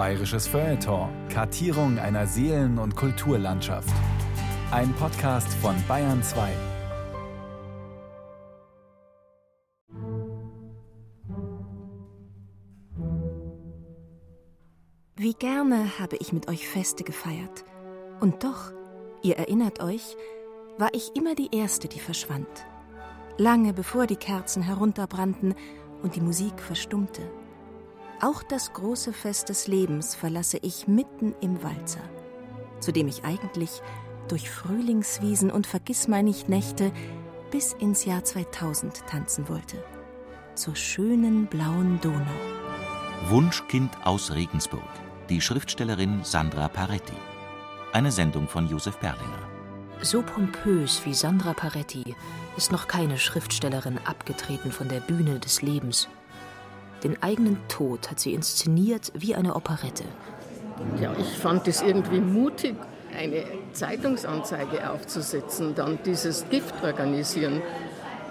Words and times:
Bayerisches 0.00 0.48
Feuilleton. 0.48 1.10
Kartierung 1.28 1.98
einer 1.98 2.26
Seelen- 2.26 2.78
und 2.78 2.96
Kulturlandschaft. 2.96 3.92
Ein 4.70 4.94
Podcast 4.94 5.52
von 5.52 5.76
Bayern 5.86 6.22
2. 6.22 6.48
Wie 15.16 15.34
gerne 15.34 15.98
habe 15.98 16.16
ich 16.16 16.32
mit 16.32 16.48
euch 16.48 16.66
Feste 16.66 17.04
gefeiert. 17.04 17.66
Und 18.20 18.42
doch, 18.42 18.72
ihr 19.22 19.36
erinnert 19.36 19.82
euch, 19.82 20.16
war 20.78 20.94
ich 20.94 21.14
immer 21.14 21.34
die 21.34 21.54
Erste, 21.54 21.88
die 21.88 22.00
verschwand. 22.00 22.48
Lange 23.36 23.74
bevor 23.74 24.06
die 24.06 24.16
Kerzen 24.16 24.62
herunterbrannten 24.62 25.54
und 26.02 26.16
die 26.16 26.22
Musik 26.22 26.58
verstummte. 26.58 27.20
Auch 28.22 28.42
das 28.42 28.74
große 28.74 29.14
Fest 29.14 29.48
des 29.48 29.66
Lebens 29.66 30.14
verlasse 30.14 30.58
ich 30.60 30.86
mitten 30.86 31.34
im 31.40 31.62
Walzer, 31.62 32.02
zu 32.78 32.92
dem 32.92 33.08
ich 33.08 33.24
eigentlich 33.24 33.80
durch 34.28 34.50
Frühlingswiesen 34.50 35.50
und 35.50 35.66
Vergissmeinnicht-Nächte 35.66 36.92
bis 37.50 37.72
ins 37.72 38.04
Jahr 38.04 38.22
2000 38.22 39.06
tanzen 39.06 39.48
wollte. 39.48 39.82
Zur 40.54 40.76
schönen 40.76 41.46
blauen 41.46 41.98
Donau. 42.02 42.26
Wunschkind 43.30 43.90
aus 44.04 44.32
Regensburg. 44.32 44.82
Die 45.30 45.40
Schriftstellerin 45.40 46.22
Sandra 46.22 46.68
Paretti. 46.68 47.16
Eine 47.94 48.12
Sendung 48.12 48.48
von 48.48 48.68
Josef 48.68 49.00
Perlinger. 49.00 49.48
So 50.02 50.22
pompös 50.22 51.00
wie 51.06 51.14
Sandra 51.14 51.54
Paretti 51.54 52.14
ist 52.58 52.70
noch 52.70 52.86
keine 52.86 53.16
Schriftstellerin 53.16 53.98
abgetreten 54.04 54.72
von 54.72 54.88
der 54.88 55.00
Bühne 55.00 55.38
des 55.38 55.62
Lebens. 55.62 56.08
Den 57.02 57.22
eigenen 57.22 57.56
Tod 57.68 58.10
hat 58.10 58.20
sie 58.20 58.34
inszeniert 58.34 59.12
wie 59.14 59.34
eine 59.34 59.56
Operette. 59.56 60.04
Ja, 61.00 61.12
ich 61.18 61.38
fand 61.38 61.68
es 61.68 61.82
irgendwie 61.82 62.20
mutig, 62.20 62.74
eine 63.16 63.44
Zeitungsanzeige 63.72 64.90
aufzusetzen, 64.90 65.74
dann 65.74 65.98
dieses 66.04 66.48
Gift 66.48 66.74
organisieren, 66.82 67.62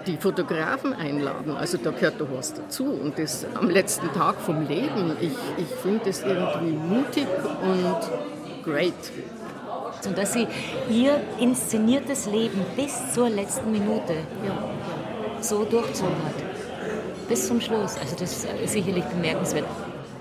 die 0.06 0.16
Fotografen 0.16 0.92
einladen. 0.92 1.56
Also 1.56 1.78
da 1.78 1.90
gehört 1.90 2.20
doch 2.20 2.28
was 2.32 2.54
dazu. 2.54 2.84
Und 2.84 3.18
das 3.18 3.46
am 3.54 3.68
letzten 3.68 4.08
Tag 4.12 4.36
vom 4.36 4.66
Leben, 4.66 5.16
ich, 5.20 5.32
ich 5.58 5.68
finde 5.82 6.10
es 6.10 6.22
irgendwie 6.22 6.72
mutig 6.72 7.26
und 7.62 8.64
great. 8.64 8.94
Und 10.06 10.16
dass 10.16 10.32
sie 10.32 10.46
ihr 10.90 11.20
inszeniertes 11.38 12.26
Leben 12.26 12.64
bis 12.74 13.12
zur 13.12 13.28
letzten 13.28 13.70
Minute 13.70 14.14
ja, 14.46 15.42
so 15.42 15.64
durchzogen 15.64 16.16
hat. 16.24 16.49
Bis 17.30 17.46
zum 17.46 17.60
Schluss. 17.60 17.96
Also 17.96 18.16
das 18.16 18.44
ist 18.44 18.72
sicherlich 18.72 19.04
bemerkenswert. 19.04 19.64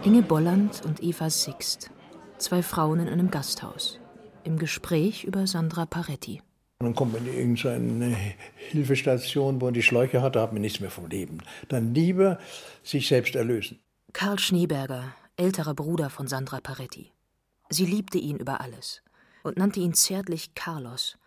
Inge 0.04 0.22
Bolland 0.22 0.86
und 0.86 1.02
Eva 1.02 1.32
Sixt. 1.32 1.90
Zwei 2.38 2.62
Frauen 2.62 3.00
in 3.00 3.10
einem 3.10 3.32
Gasthaus. 3.32 4.00
Im 4.44 4.60
Gespräch 4.60 5.24
über 5.24 5.48
Sandra 5.48 5.88
Paretti. 5.88 6.44
dann 6.78 6.94
kommt 6.94 7.14
man 7.14 7.26
in 7.26 7.34
irgendeine 7.34 8.16
Hilfestation, 8.70 9.60
wo 9.60 9.66
man 9.66 9.74
die 9.74 9.82
Schläuche 9.82 10.22
hat, 10.22 10.36
da 10.36 10.44
hat 10.44 10.54
man 10.54 10.62
nichts 10.62 10.82
mehr 10.82 10.92
vom 10.92 11.08
Leben. 11.08 11.40
Dann 11.68 11.96
lieber 11.96 12.38
sich 12.84 13.08
selbst 13.08 13.34
erlösen. 13.34 13.80
Karl 14.14 14.38
Schneeberger, 14.38 15.16
älterer 15.36 15.74
Bruder 15.74 16.12
von 16.12 16.28
Sandra 16.28 16.60
Paretti. 16.62 17.12
Sie 17.72 17.88
liebte 17.88 18.20
ihn 18.20 18.38
über 18.38 18.62
alles 18.62 19.02
und 19.42 19.58
nannte 19.58 19.80
ihn 19.80 19.96
zärtlich 19.96 20.54
Carlos. 20.54 21.18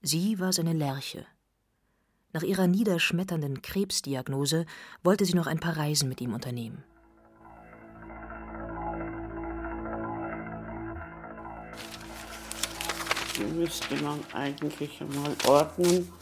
Sie 0.00 0.40
war 0.40 0.54
seine 0.54 0.72
Lerche. 0.72 1.26
Nach 2.36 2.42
ihrer 2.42 2.66
niederschmetternden 2.66 3.62
Krebsdiagnose 3.62 4.66
wollte 5.02 5.24
sie 5.24 5.32
noch 5.32 5.46
ein 5.46 5.58
paar 5.58 5.78
Reisen 5.78 6.06
mit 6.06 6.20
ihm 6.20 6.34
unternehmen. 6.34 6.84
Die 13.38 13.44
müsste 13.58 13.96
man 14.02 14.20
eigentlich 14.34 15.00
einmal 15.00 15.34
ordnen. 15.46 16.12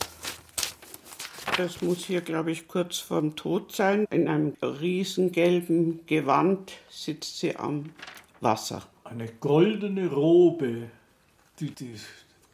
Das 1.56 1.82
muss 1.82 2.04
hier, 2.04 2.20
glaube 2.20 2.52
ich, 2.52 2.68
kurz 2.68 2.98
vorm 2.98 3.34
Tod 3.34 3.72
sein. 3.72 4.06
In 4.12 4.28
einem 4.28 4.52
riesengelben 4.62 6.06
Gewand 6.06 6.74
sitzt 6.88 7.40
sie 7.40 7.56
am 7.56 7.90
Wasser. 8.40 8.82
Eine 9.02 9.26
goldene 9.40 10.06
Robe, 10.06 10.90
die 11.58 11.74
die 11.74 11.96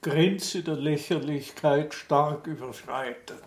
Grenze 0.02 0.62
der 0.62 0.76
Lächerlichkeit 0.76 1.92
stark 1.92 2.46
überschreitet. 2.46 3.42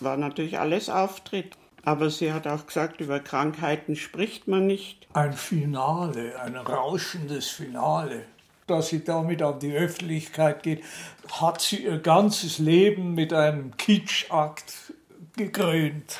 War 0.00 0.16
natürlich 0.16 0.58
alles 0.58 0.88
Auftritt. 0.88 1.56
Aber 1.84 2.10
sie 2.10 2.32
hat 2.32 2.48
auch 2.48 2.66
gesagt, 2.66 3.00
über 3.00 3.20
Krankheiten 3.20 3.94
spricht 3.94 4.48
man 4.48 4.66
nicht. 4.66 5.06
Ein 5.12 5.32
Finale, 5.34 6.40
ein 6.40 6.56
rauschendes 6.56 7.48
Finale. 7.48 8.24
Dass 8.66 8.88
sie 8.88 9.04
damit 9.04 9.40
an 9.40 9.60
die 9.60 9.72
Öffentlichkeit 9.72 10.64
geht, 10.64 10.82
hat 11.30 11.60
sie 11.60 11.84
ihr 11.84 12.00
ganzes 12.00 12.58
Leben 12.58 13.14
mit 13.14 13.32
einem 13.32 13.76
Kitschakt 13.76 14.92
gekrönt. 15.36 16.18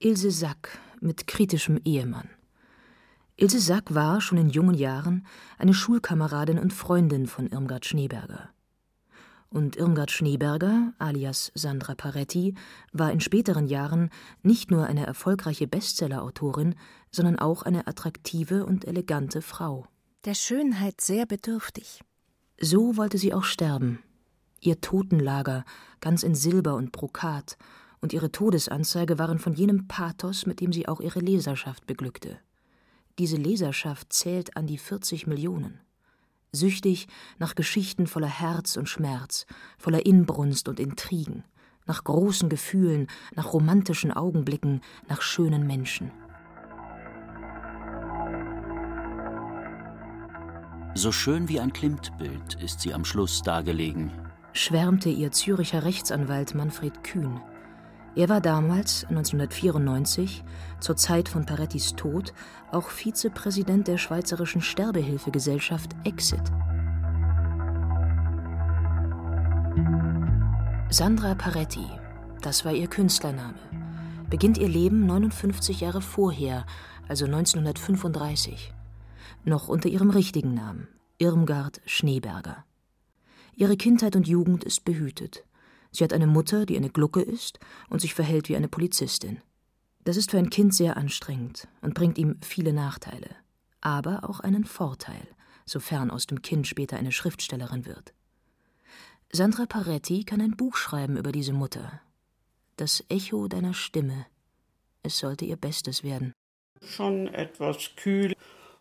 Ilse 0.00 0.32
Sack 0.32 0.76
mit 1.00 1.28
kritischem 1.28 1.80
Ehemann. 1.84 2.30
Ilse 3.36 3.60
Sack 3.60 3.94
war 3.94 4.20
schon 4.20 4.38
in 4.38 4.50
jungen 4.50 4.74
Jahren 4.74 5.24
eine 5.58 5.74
Schulkameradin 5.74 6.58
und 6.58 6.72
Freundin 6.72 7.28
von 7.28 7.46
Irmgard 7.46 7.86
Schneeberger. 7.86 8.50
Und 9.50 9.76
Irmgard 9.76 10.10
Schneeberger, 10.10 10.92
alias 10.98 11.50
Sandra 11.54 11.94
Paretti, 11.94 12.54
war 12.92 13.10
in 13.12 13.20
späteren 13.20 13.66
Jahren 13.66 14.10
nicht 14.42 14.70
nur 14.70 14.86
eine 14.86 15.06
erfolgreiche 15.06 15.66
Bestsellerautorin, 15.66 16.74
sondern 17.10 17.38
auch 17.38 17.62
eine 17.62 17.86
attraktive 17.86 18.66
und 18.66 18.86
elegante 18.86 19.40
Frau. 19.40 19.86
Der 20.26 20.34
Schönheit 20.34 21.00
sehr 21.00 21.24
bedürftig. 21.24 22.02
So 22.60 22.96
wollte 22.96 23.16
sie 23.16 23.32
auch 23.32 23.44
sterben. 23.44 24.02
Ihr 24.60 24.80
Totenlager, 24.80 25.64
ganz 26.00 26.22
in 26.22 26.34
Silber 26.34 26.74
und 26.74 26.92
Brokat, 26.92 27.56
und 28.00 28.12
ihre 28.12 28.30
Todesanzeige 28.30 29.18
waren 29.18 29.38
von 29.38 29.54
jenem 29.54 29.88
Pathos, 29.88 30.46
mit 30.46 30.60
dem 30.60 30.72
sie 30.72 30.86
auch 30.86 31.00
ihre 31.00 31.20
Leserschaft 31.20 31.86
beglückte. 31.86 32.38
Diese 33.18 33.36
Leserschaft 33.36 34.12
zählt 34.12 34.56
an 34.56 34.66
die 34.66 34.78
40 34.78 35.26
Millionen. 35.26 35.80
Süchtig 36.52 37.08
nach 37.38 37.54
Geschichten 37.54 38.06
voller 38.06 38.28
Herz 38.28 38.76
und 38.76 38.88
Schmerz, 38.88 39.46
voller 39.78 40.06
Inbrunst 40.06 40.68
und 40.68 40.80
Intrigen, 40.80 41.44
nach 41.86 42.04
großen 42.04 42.48
Gefühlen, 42.48 43.08
nach 43.34 43.52
romantischen 43.52 44.12
Augenblicken, 44.12 44.80
nach 45.08 45.20
schönen 45.20 45.66
Menschen. 45.66 46.10
So 50.94 51.12
schön 51.12 51.48
wie 51.48 51.60
ein 51.60 51.72
Klimtbild 51.72 52.56
ist 52.62 52.80
sie 52.80 52.92
am 52.92 53.04
Schluss 53.04 53.42
dargelegen. 53.42 54.10
Schwärmte 54.52 55.10
ihr 55.10 55.30
Züricher 55.30 55.84
Rechtsanwalt 55.84 56.54
Manfred 56.54 57.04
Kühn. 57.04 57.40
Er 58.14 58.28
war 58.28 58.40
damals, 58.40 59.04
1994, 59.04 60.42
zur 60.80 60.96
Zeit 60.96 61.28
von 61.28 61.46
Parettis 61.46 61.94
Tod, 61.94 62.32
auch 62.72 62.88
Vizepräsident 62.90 63.86
der 63.86 63.98
Schweizerischen 63.98 64.60
Sterbehilfegesellschaft 64.60 65.94
Exit. 66.04 66.42
Sandra 70.90 71.34
Paretti, 71.34 71.86
das 72.40 72.64
war 72.64 72.72
ihr 72.72 72.88
Künstlername, 72.88 73.58
beginnt 74.30 74.58
ihr 74.58 74.68
Leben 74.68 75.06
59 75.06 75.80
Jahre 75.80 76.00
vorher, 76.00 76.64
also 77.08 77.26
1935, 77.26 78.72
noch 79.44 79.68
unter 79.68 79.88
ihrem 79.88 80.10
richtigen 80.10 80.54
Namen, 80.54 80.88
Irmgard 81.18 81.80
Schneeberger. 81.84 82.64
Ihre 83.54 83.76
Kindheit 83.76 84.16
und 84.16 84.26
Jugend 84.28 84.64
ist 84.64 84.84
behütet. 84.84 85.44
Sie 85.98 86.04
hat 86.04 86.12
eine 86.12 86.28
Mutter, 86.28 86.64
die 86.64 86.76
eine 86.76 86.90
Glucke 86.90 87.20
ist 87.20 87.58
und 87.90 88.00
sich 88.00 88.14
verhält 88.14 88.48
wie 88.48 88.54
eine 88.54 88.68
Polizistin. 88.68 89.40
Das 90.04 90.16
ist 90.16 90.30
für 90.30 90.38
ein 90.38 90.48
Kind 90.48 90.72
sehr 90.72 90.96
anstrengend 90.96 91.66
und 91.80 91.94
bringt 91.94 92.18
ihm 92.18 92.36
viele 92.40 92.72
Nachteile, 92.72 93.30
aber 93.80 94.30
auch 94.30 94.38
einen 94.38 94.64
Vorteil, 94.64 95.26
sofern 95.66 96.12
aus 96.12 96.28
dem 96.28 96.40
Kind 96.40 96.68
später 96.68 96.98
eine 96.98 97.10
Schriftstellerin 97.10 97.84
wird. 97.84 98.14
Sandra 99.32 99.66
Paretti 99.66 100.22
kann 100.22 100.40
ein 100.40 100.56
Buch 100.56 100.76
schreiben 100.76 101.16
über 101.16 101.32
diese 101.32 101.52
Mutter. 101.52 102.00
Das 102.76 103.02
Echo 103.08 103.48
deiner 103.48 103.74
Stimme. 103.74 104.24
Es 105.02 105.18
sollte 105.18 105.46
ihr 105.46 105.56
Bestes 105.56 106.04
werden. 106.04 106.32
Schon 106.80 107.26
etwas 107.26 107.96
kühl, 107.96 108.36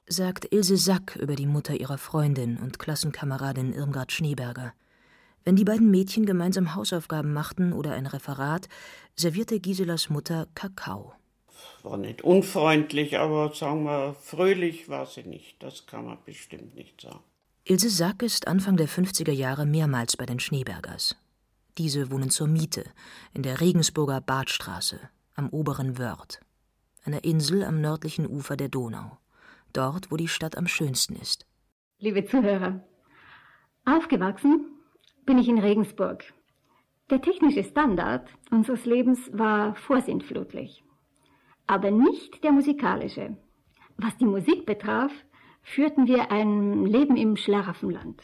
sagt 0.06 0.54
Ilse 0.54 0.78
Sack 0.78 1.16
über 1.16 1.36
die 1.36 1.48
Mutter 1.48 1.74
ihrer 1.74 1.98
Freundin 1.98 2.58
und 2.58 2.78
Klassenkameradin 2.78 3.74
Irmgard 3.74 4.12
Schneeberger. 4.12 4.76
Wenn 5.48 5.56
die 5.56 5.64
beiden 5.64 5.90
Mädchen 5.90 6.26
gemeinsam 6.26 6.76
Hausaufgaben 6.76 7.32
machten 7.32 7.72
oder 7.72 7.94
ein 7.94 8.06
Referat, 8.06 8.68
servierte 9.16 9.62
Giselas 9.62 10.10
Mutter 10.10 10.46
Kakao. 10.56 11.14
War 11.84 11.96
nicht 11.96 12.22
unfreundlich, 12.22 13.18
aber 13.18 13.54
sagen 13.54 13.86
wir, 13.86 14.14
fröhlich 14.20 14.90
war 14.90 15.06
sie 15.06 15.24
nicht. 15.24 15.64
Das 15.64 15.86
kann 15.86 16.04
man 16.04 16.18
bestimmt 16.26 16.76
nicht 16.76 17.00
sagen. 17.00 17.22
Ilse 17.64 17.90
Sack 17.90 18.24
ist 18.24 18.46
Anfang 18.46 18.76
der 18.76 18.90
50er 18.90 19.32
Jahre 19.32 19.66
mehrmals 19.66 20.18
bei 20.18 20.26
den 20.26 20.42
Schneebergers. 20.42 21.16
Diese 21.78 22.12
wohnen 22.12 22.30
zur 22.30 22.48
Miete 22.48 22.84
in 23.34 23.44
der 23.44 23.62
Regensburger 23.62 24.20
Badstraße 24.20 25.00
am 25.36 25.48
oberen 25.48 25.98
Wörth, 25.98 26.42
einer 27.06 27.24
Insel 27.24 27.64
am 27.64 27.80
nördlichen 27.80 28.28
Ufer 28.28 28.58
der 28.58 28.68
Donau. 28.68 29.18
dort, 29.72 30.12
wo 30.12 30.18
die 30.18 30.28
Stadt 30.28 30.58
am 30.58 30.68
schönsten 30.68 31.16
ist. 31.16 31.46
Liebe 32.00 32.26
Zuhörer, 32.26 32.84
aufgewachsen 33.86 34.74
bin 35.28 35.38
ich 35.38 35.50
in 35.50 35.60
Regensburg. 35.60 36.24
Der 37.12 37.22
technische 37.22 37.64
Standard 37.64 38.28
unseres 38.50 38.86
Lebens 38.86 39.30
war 39.34 39.76
vorsintflutlich, 39.76 40.84
aber 41.68 41.92
nicht 41.92 42.44
der 42.44 42.52
musikalische. 42.54 43.38
Was 43.98 44.18
die 44.18 44.26
Musik 44.26 44.66
betraf, 44.66 45.12
führten 45.62 46.08
wir 46.08 46.32
ein 46.32 46.86
Leben 46.86 47.18
im 47.18 47.36
Schlaraffenland. 47.36 48.24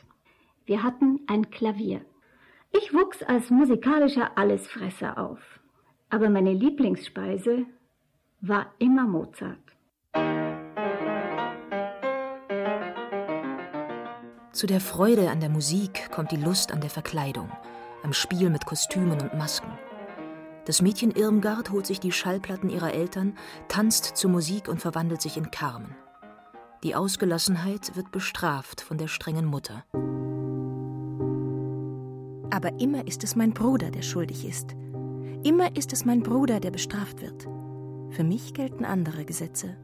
Wir 0.66 0.82
hatten 0.82 1.20
ein 1.28 1.52
Klavier. 1.52 2.02
Ich 2.72 2.94
wuchs 2.94 3.22
als 3.22 3.50
musikalischer 3.50 4.38
Allesfresser 4.38 5.18
auf, 5.18 5.42
aber 6.10 6.30
meine 6.30 6.54
Lieblingsspeise 6.54 7.66
war 8.40 8.74
immer 8.80 9.06
Mozart. 9.06 9.62
Zu 14.54 14.68
der 14.68 14.82
Freude 14.82 15.32
an 15.32 15.40
der 15.40 15.50
Musik 15.50 16.12
kommt 16.12 16.32
die 16.32 16.38
Lust 16.38 16.72
an 16.72 16.80
der 16.80 16.92
Verkleidung, 16.92 17.50
am 18.04 18.14
Spiel 18.14 18.52
mit 18.52 18.68
Kostümen 18.68 19.20
und 19.20 19.34
Masken. 19.34 19.72
Das 20.66 20.80
Mädchen 20.80 21.10
Irmgard 21.10 21.72
holt 21.72 21.88
sich 21.88 22.00
die 22.00 22.12
Schallplatten 22.12 22.70
ihrer 22.70 22.94
Eltern, 22.94 23.36
tanzt 23.68 24.16
zur 24.16 24.30
Musik 24.30 24.68
und 24.68 24.80
verwandelt 24.80 25.24
sich 25.24 25.38
in 25.38 25.50
Carmen. 25.50 25.96
Die 26.84 26.94
Ausgelassenheit 26.94 27.96
wird 27.96 28.12
bestraft 28.12 28.82
von 28.82 29.00
der 29.00 29.08
strengen 29.08 29.46
Mutter. 29.46 29.86
Aber 32.52 32.80
immer 32.80 33.08
ist 33.08 33.24
es 33.24 33.36
mein 33.36 33.56
Bruder, 33.56 33.90
der 33.90 34.04
schuldig 34.04 34.48
ist. 34.48 34.76
Immer 35.44 35.76
ist 35.76 35.94
es 35.94 36.06
mein 36.06 36.22
Bruder, 36.22 36.60
der 36.60 36.70
bestraft 36.70 37.22
wird. 37.24 37.48
Für 38.12 38.24
mich 38.24 38.54
gelten 38.54 38.86
andere 38.86 39.26
Gesetze. 39.26 39.78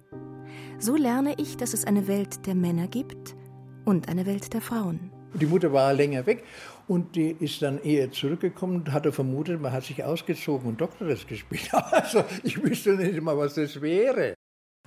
So 0.77 0.95
lerne 0.95 1.33
ich, 1.37 1.57
dass 1.57 1.73
es 1.73 1.85
eine 1.85 2.07
Welt 2.07 2.45
der 2.45 2.53
Männer 2.53 2.87
gibt 2.87 3.35
und 3.89 4.07
eine 4.07 4.25
Welt 4.25 4.53
der 4.53 4.61
Frauen. 4.61 5.11
Die 5.33 5.45
Mutter 5.45 5.73
war 5.73 5.93
länger 5.93 6.25
weg 6.25 6.43
und 6.87 7.15
die 7.15 7.35
ist 7.39 7.61
dann 7.61 7.81
eher 7.81 8.11
zurückgekommen 8.11 8.77
und 8.77 8.91
hatte 8.91 9.11
vermutet, 9.11 9.59
man 9.59 9.71
hat 9.71 9.83
sich 9.83 10.03
ausgezogen 10.03 10.69
und 10.69 10.81
Doktores 10.81 11.25
gespielt. 11.27 11.69
Also 11.91 12.23
ich 12.43 12.61
wüsste 12.61 12.91
nicht 12.91 13.21
mal, 13.21 13.37
was 13.37 13.55
das 13.55 13.81
wäre. 13.81 14.35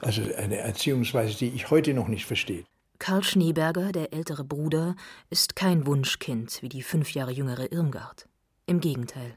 Also 0.00 0.22
eine 0.36 0.58
Erziehungsweise, 0.58 1.36
die 1.36 1.48
ich 1.48 1.70
heute 1.70 1.94
noch 1.94 2.08
nicht 2.08 2.26
verstehe. 2.26 2.64
Karl 2.98 3.24
Schneeberger, 3.24 3.90
der 3.92 4.12
ältere 4.12 4.44
Bruder, 4.44 4.94
ist 5.30 5.56
kein 5.56 5.86
Wunschkind 5.86 6.62
wie 6.62 6.68
die 6.68 6.82
fünf 6.82 7.12
Jahre 7.14 7.32
jüngere 7.32 7.72
Irmgard. 7.72 8.28
Im 8.66 8.80
Gegenteil. 8.80 9.36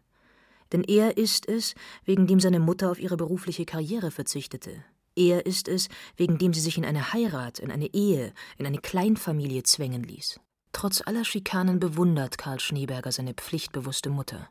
Denn 0.72 0.84
er 0.84 1.18
ist 1.18 1.48
es, 1.48 1.76
wegen 2.04 2.28
dem 2.28 2.40
seine 2.40 2.60
Mutter 2.60 2.92
auf 2.92 3.00
ihre 3.00 3.18
berufliche 3.18 3.66
Karriere 3.66 4.12
verzichtete, 4.12 4.84
er 5.16 5.46
ist 5.46 5.68
es, 5.68 5.90
wegen 6.18 6.38
dem 6.38 6.54
sie 6.54 6.62
sich 6.62 6.78
in 6.78 6.86
eine 6.86 7.14
Heirat, 7.14 7.60
in 7.60 7.72
eine 7.72 7.94
Ehe, 7.94 8.34
in 8.58 8.66
eine 8.66 8.80
Kleinfamilie 8.80 9.64
zwängen 9.64 10.04
ließ. 10.04 10.40
Trotz 10.74 11.02
aller 11.06 11.24
Schikanen 11.24 11.80
bewundert 11.80 12.38
Karl 12.38 12.60
Schneeberger 12.60 13.12
seine 13.12 13.34
pflichtbewusste 13.34 14.10
Mutter. 14.10 14.50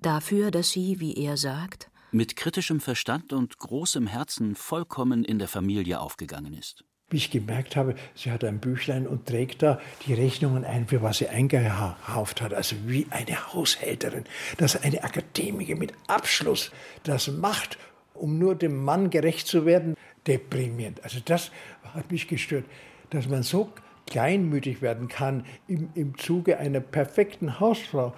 Dafür, 0.00 0.50
dass 0.50 0.70
sie, 0.70 1.00
wie 1.00 1.14
er 1.14 1.36
sagt, 1.36 1.90
mit 2.12 2.36
kritischem 2.36 2.80
Verstand 2.80 3.32
und 3.32 3.58
großem 3.58 4.06
Herzen 4.06 4.54
vollkommen 4.54 5.24
in 5.24 5.38
der 5.38 5.48
Familie 5.48 6.00
aufgegangen 6.00 6.54
ist. 6.54 6.84
Wie 7.08 7.16
ich 7.16 7.32
gemerkt 7.32 7.74
habe, 7.74 7.96
sie 8.14 8.30
hat 8.30 8.44
ein 8.44 8.60
Büchlein 8.60 9.08
und 9.08 9.26
trägt 9.26 9.62
da 9.62 9.80
die 10.06 10.14
Rechnungen 10.14 10.64
ein, 10.64 10.86
für 10.86 11.02
was 11.02 11.18
sie 11.18 11.28
eingekauft 11.28 12.40
hat. 12.40 12.54
Also 12.54 12.76
wie 12.86 13.08
eine 13.10 13.52
Haushälterin, 13.52 14.24
dass 14.58 14.80
eine 14.80 15.02
Akademiker 15.02 15.74
mit 15.74 15.92
Abschluss 16.06 16.70
das 17.02 17.26
macht 17.26 17.78
um 18.14 18.38
nur 18.38 18.54
dem 18.54 18.84
Mann 18.84 19.10
gerecht 19.10 19.46
zu 19.46 19.66
werden, 19.66 19.94
deprimierend. 20.26 21.02
Also 21.02 21.20
das 21.24 21.50
hat 21.94 22.10
mich 22.10 22.28
gestört, 22.28 22.64
dass 23.10 23.28
man 23.28 23.42
so 23.42 23.72
kleinmütig 24.06 24.82
werden 24.82 25.08
kann 25.08 25.44
im, 25.66 25.90
im 25.94 26.18
Zuge 26.18 26.58
einer 26.58 26.80
perfekten 26.80 27.60
Hausfrau. 27.60 28.14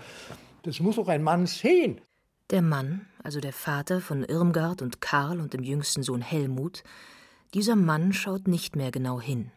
Das 0.62 0.80
muss 0.80 0.98
auch 0.98 1.08
ein 1.08 1.22
Mann 1.22 1.46
sehen. 1.46 2.00
Der 2.50 2.62
Mann, 2.62 3.06
also 3.22 3.40
der 3.40 3.52
Vater 3.52 4.00
von 4.00 4.24
Irmgard 4.24 4.82
und 4.82 5.00
Karl 5.00 5.40
und 5.40 5.54
dem 5.54 5.62
jüngsten 5.62 6.02
Sohn 6.02 6.22
Helmut, 6.22 6.82
dieser 7.54 7.76
Mann 7.76 8.12
schaut 8.12 8.48
nicht 8.48 8.76
mehr 8.76 8.90
genau 8.90 9.20
hin 9.20 9.50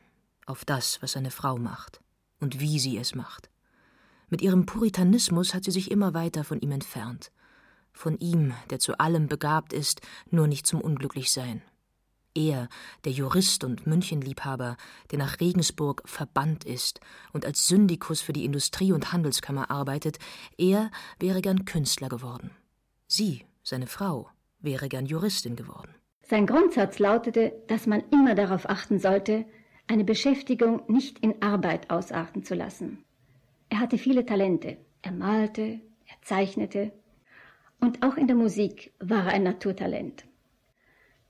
auf 0.45 0.65
das, 0.65 1.01
was 1.01 1.13
seine 1.13 1.31
Frau 1.31 1.57
macht 1.57 2.01
und 2.39 2.59
wie 2.59 2.79
sie 2.79 2.97
es 2.97 3.15
macht. 3.15 3.49
Mit 4.29 4.41
ihrem 4.41 4.65
Puritanismus 4.65 5.53
hat 5.53 5.63
sie 5.63 5.71
sich 5.71 5.91
immer 5.91 6.13
weiter 6.13 6.43
von 6.43 6.59
ihm 6.59 6.71
entfernt 6.71 7.31
von 7.95 8.17
ihm, 8.19 8.53
der 8.69 8.79
zu 8.79 8.99
allem 8.99 9.27
begabt 9.27 9.73
ist, 9.73 10.01
nur 10.29 10.47
nicht 10.47 10.67
zum 10.67 10.81
Unglücklichsein. 10.81 11.61
Er, 12.37 12.67
der 13.05 13.13
Jurist 13.13 13.63
und 13.63 13.87
Münchenliebhaber, 13.87 14.75
der 15.09 15.19
nach 15.19 15.39
Regensburg 15.39 16.03
verbannt 16.05 16.65
ist 16.65 16.99
und 17.31 17.45
als 17.45 17.67
Syndikus 17.67 18.21
für 18.21 18.33
die 18.33 18.43
Industrie- 18.43 18.91
und 18.91 19.13
Handelskammer 19.13 19.71
arbeitet, 19.71 20.19
er 20.57 20.91
wäre 21.17 21.41
gern 21.41 21.63
Künstler 21.63 22.09
geworden. 22.09 22.51
Sie, 23.07 23.45
seine 23.63 23.87
Frau, 23.87 24.29
wäre 24.59 24.89
gern 24.89 25.05
Juristin 25.05 25.55
geworden. 25.55 25.95
Sein 26.23 26.45
Grundsatz 26.45 26.99
lautete, 26.99 27.53
dass 27.67 27.87
man 27.87 28.03
immer 28.11 28.35
darauf 28.35 28.67
achten 28.69 28.99
sollte, 28.99 29.45
eine 29.87 30.03
Beschäftigung 30.03 30.81
nicht 30.87 31.19
in 31.19 31.41
Arbeit 31.41 31.89
ausarten 31.89 32.43
zu 32.43 32.55
lassen. 32.55 33.05
Er 33.69 33.79
hatte 33.79 33.97
viele 33.97 34.25
Talente. 34.25 34.77
Er 35.03 35.11
malte, 35.11 35.61
er 36.07 36.21
zeichnete, 36.23 36.91
und 37.79 38.03
auch 38.03 38.17
in 38.17 38.27
der 38.27 38.35
Musik 38.35 38.93
war 38.99 39.25
er 39.25 39.33
ein 39.33 39.43
Naturtalent. 39.43 40.25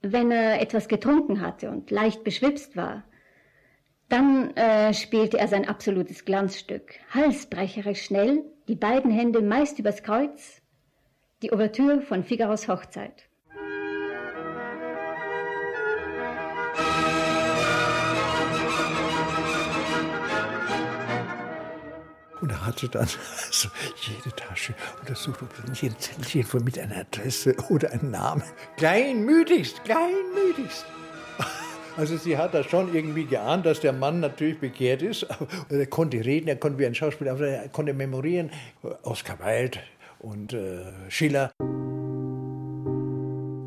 Wenn 0.01 0.31
er 0.31 0.61
etwas 0.61 0.87
getrunken 0.87 1.41
hatte 1.41 1.69
und 1.69 1.89
leicht 1.91 2.23
beschwipst 2.23 2.75
war, 2.75 3.03
dann 4.09 4.55
äh, 4.55 4.93
spielte 4.93 5.39
er 5.39 5.47
sein 5.47 5.67
absolutes 5.67 6.25
Glanzstück, 6.25 6.99
halsbrecherisch 7.09 8.03
schnell, 8.03 8.43
die 8.67 8.75
beiden 8.75 9.11
Hände 9.11 9.41
meist 9.41 9.79
übers 9.79 10.03
Kreuz, 10.03 10.61
die 11.41 11.51
Ouvertüre 11.51 12.01
von 12.01 12.23
Figaros 12.23 12.67
Hochzeit. 12.67 13.27
Und 22.45 22.51
er 22.51 22.63
hatte 22.63 22.87
dann 22.87 23.07
also 23.47 23.69
jede 24.01 24.35
Tasche 24.35 24.75
untersucht, 24.99 25.41
ob 25.41 25.49
da 25.57 25.67
nicht 25.67 25.81
ein 25.81 25.95
Zettelchen 25.97 26.63
mit 26.63 26.77
einer 26.77 26.97
Adresse 26.97 27.55
oder 27.69 27.91
einem 27.91 28.11
Namen. 28.11 28.43
Kleinmütigst, 28.77 29.83
kleinmütigst. 29.83 30.85
Also 31.97 32.17
sie 32.17 32.37
hat 32.37 32.53
da 32.53 32.63
schon 32.63 32.93
irgendwie 32.93 33.25
geahnt, 33.25 33.65
dass 33.65 33.79
der 33.79 33.93
Mann 33.93 34.19
natürlich 34.19 34.59
bekehrt 34.59 35.01
ist. 35.01 35.25
Er 35.69 35.87
konnte 35.87 36.23
reden, 36.23 36.47
er 36.47 36.57
konnte 36.57 36.77
wie 36.77 36.85
ein 36.85 36.93
Schauspieler, 36.93 37.39
er 37.39 37.69
konnte 37.69 37.95
memorieren. 37.95 38.51
Oscar 39.01 39.39
Wilde 39.39 39.79
und 40.19 40.53
äh, 40.53 40.83
Schiller. 41.09 41.51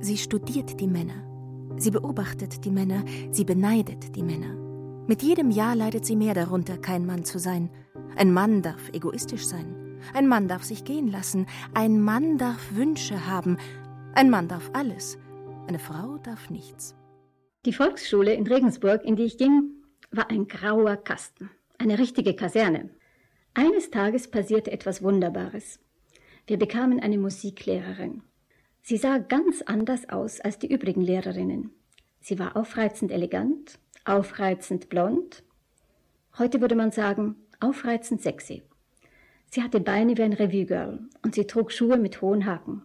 Sie 0.01 0.19
studiert 0.19 0.79
die 0.79 0.87
Männer. 0.87 1.25
Sie 1.79 1.91
beobachtet 1.91 2.65
die 2.65 2.71
Männer. 2.71 3.03
Sie 3.33 3.45
beneidet 3.45 4.15
die 4.15 4.23
Männer. 4.23 4.55
Mit 5.09 5.25
jedem 5.25 5.51
Jahr 5.51 5.75
leidet 5.75 6.07
sie 6.07 6.15
mehr 6.15 6.35
darunter, 6.35 6.79
kein 6.79 7.07
Mann 7.07 7.25
zu 7.25 7.41
sein. 7.41 7.71
Ein 8.19 8.33
Mann 8.33 8.63
darf 8.63 8.93
egoistisch 8.93 9.47
sein. 9.47 10.01
Ein 10.13 10.27
Mann 10.27 10.49
darf 10.49 10.65
sich 10.65 10.85
gehen 10.85 11.07
lassen. 11.07 11.47
Ein 11.73 12.01
Mann 12.01 12.37
darf 12.37 12.75
Wünsche 12.75 13.29
haben. 13.29 13.59
Ein 14.13 14.29
Mann 14.29 14.49
darf 14.49 14.73
alles. 14.73 15.19
Eine 15.69 15.79
Frau 15.79 16.19
darf 16.19 16.51
nichts. 16.51 16.97
Die 17.65 17.73
Volksschule 17.73 18.35
in 18.35 18.45
Regensburg, 18.45 19.05
in 19.05 19.15
die 19.15 19.23
ich 19.23 19.39
ging, 19.39 19.71
war 20.11 20.31
ein 20.31 20.49
grauer 20.49 20.97
Kasten. 20.97 21.49
Eine 21.79 22.01
richtige 22.01 22.35
Kaserne. 22.35 22.91
Eines 23.55 23.93
Tages 23.93 24.29
passierte 24.29 24.73
etwas 24.73 25.01
Wunderbares. 25.01 25.79
Wir 26.49 26.59
bekamen 26.59 26.99
eine 26.99 27.19
Musiklehrerin. 27.19 28.25
Sie 28.83 28.97
sah 28.97 29.19
ganz 29.19 29.63
anders 29.63 30.09
aus 30.09 30.41
als 30.41 30.59
die 30.59 30.73
übrigen 30.73 31.03
Lehrerinnen. 31.03 31.71
Sie 32.19 32.41
war 32.41 32.57
aufreizend 32.57 33.13
elegant, 33.13 33.79
aufreizend 34.05 34.89
blond. 34.89 35.45
Heute 36.37 36.61
würde 36.61 36.75
man 36.75 36.91
sagen, 36.91 37.37
aufreizend 37.61 38.23
sexy. 38.23 38.63
Sie 39.51 39.63
hatte 39.63 39.81
Beine 39.81 40.17
wie 40.17 40.23
ein 40.23 40.33
Revue-Girl 40.33 41.01
und 41.23 41.35
sie 41.35 41.47
trug 41.47 41.73
Schuhe 41.73 41.97
mit 41.97 42.21
hohen 42.21 42.47
Haken. 42.47 42.83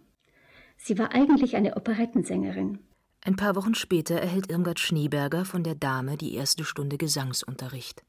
Sie 0.78 0.98
war 0.98 1.14
eigentlich 1.14 1.56
eine 1.56 1.76
Operettensängerin. 1.76 2.80
Ein 3.22 3.36
paar 3.36 3.56
Wochen 3.56 3.76
später 3.76 4.16
erhält 4.16 4.52
Irmgard 4.52 4.80
Schneeberger 4.80 5.46
von 5.46 5.64
der 5.64 5.76
Dame 5.76 6.18
die 6.18 6.36
erste 6.36 6.66
Stunde 6.66 6.98
Gesangsunterricht. 6.98 8.04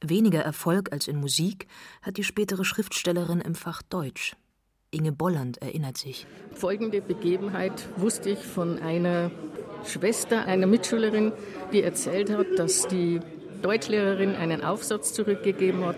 Weniger 0.00 0.40
Erfolg 0.40 0.92
als 0.92 1.06
in 1.06 1.20
Musik 1.20 1.68
hat 2.02 2.16
die 2.16 2.24
spätere 2.24 2.64
Schriftstellerin 2.64 3.40
im 3.40 3.54
Fach 3.54 3.82
Deutsch. 3.82 4.34
Inge 4.90 5.12
Bolland 5.12 5.62
erinnert 5.62 5.96
sich. 5.96 6.26
Folgende 6.54 7.00
Begebenheit 7.00 7.88
wusste 7.96 8.30
ich 8.30 8.40
von 8.40 8.78
einer 8.80 9.30
Schwester 9.84 10.44
einer 10.44 10.66
Mitschülerin, 10.66 11.32
die 11.72 11.82
erzählt 11.82 12.30
hat, 12.30 12.46
dass 12.56 12.88
die 12.88 13.20
Deutschlehrerin 13.62 14.34
einen 14.34 14.62
Aufsatz 14.62 15.14
zurückgegeben 15.14 15.84
hat 15.84 15.96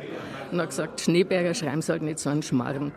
und 0.52 0.60
hat 0.60 0.70
gesagt, 0.70 1.00
Schneeberger 1.00 1.54
schreiben 1.54 1.82
Sie 1.82 1.90
halt 1.90 2.02
nicht 2.02 2.18
so 2.18 2.30
einen 2.30 2.42
Schmarrn. 2.42 2.92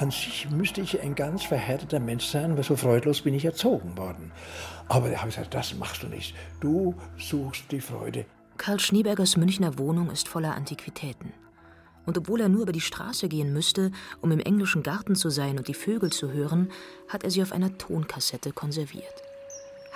an 0.00 0.10
sich 0.10 0.48
müsste 0.50 0.80
ich 0.80 1.00
ein 1.02 1.14
ganz 1.14 1.44
verhärteter 1.44 2.00
Mensch 2.00 2.24
sein, 2.24 2.56
weil 2.56 2.64
so 2.64 2.74
freudlos 2.74 3.20
bin 3.20 3.34
ich 3.34 3.44
erzogen 3.44 3.98
worden. 3.98 4.32
Aber 4.88 5.10
da 5.10 5.18
habe 5.18 5.28
ich 5.28 5.36
gesagt, 5.36 5.54
das 5.54 5.74
machst 5.74 6.02
du 6.02 6.06
nicht. 6.06 6.34
Du 6.60 6.94
suchst 7.18 7.70
die 7.70 7.80
Freude. 7.80 8.24
Karl 8.56 8.80
Schneebergers 8.80 9.36
Münchner 9.36 9.78
Wohnung 9.78 10.10
ist 10.10 10.26
voller 10.26 10.54
Antiquitäten. 10.54 11.32
Und 12.06 12.16
obwohl 12.16 12.40
er 12.40 12.48
nur 12.48 12.62
über 12.62 12.72
die 12.72 12.80
Straße 12.80 13.28
gehen 13.28 13.52
müsste, 13.52 13.90
um 14.22 14.32
im 14.32 14.40
englischen 14.40 14.82
Garten 14.82 15.14
zu 15.16 15.28
sein 15.28 15.58
und 15.58 15.68
die 15.68 15.74
Vögel 15.74 16.10
zu 16.10 16.32
hören, 16.32 16.70
hat 17.08 17.22
er 17.22 17.30
sie 17.30 17.42
auf 17.42 17.52
einer 17.52 17.76
Tonkassette 17.76 18.52
konserviert. 18.52 19.29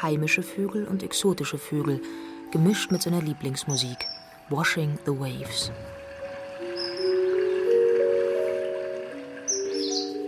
Heimische 0.01 0.43
Vögel 0.43 0.87
und 0.87 1.03
exotische 1.03 1.59
Vögel, 1.59 2.01
gemischt 2.51 2.91
mit 2.91 3.03
seiner 3.03 3.23
Lieblingsmusik, 3.23 4.07
Washing 4.51 4.99
the 5.07 5.13
Waves. 5.13 5.71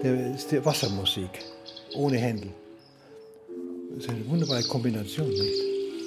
Das 0.03 0.37
ist 0.37 0.53
die 0.53 0.65
Wassermusik, 0.65 1.31
ohne 1.95 2.19
Händel. 2.19 2.53
Das 3.91 4.05
ist 4.05 4.11
eine 4.11 4.27
wunderbare 4.29 4.63
Kombination, 4.65 5.29
nicht? 5.29 5.59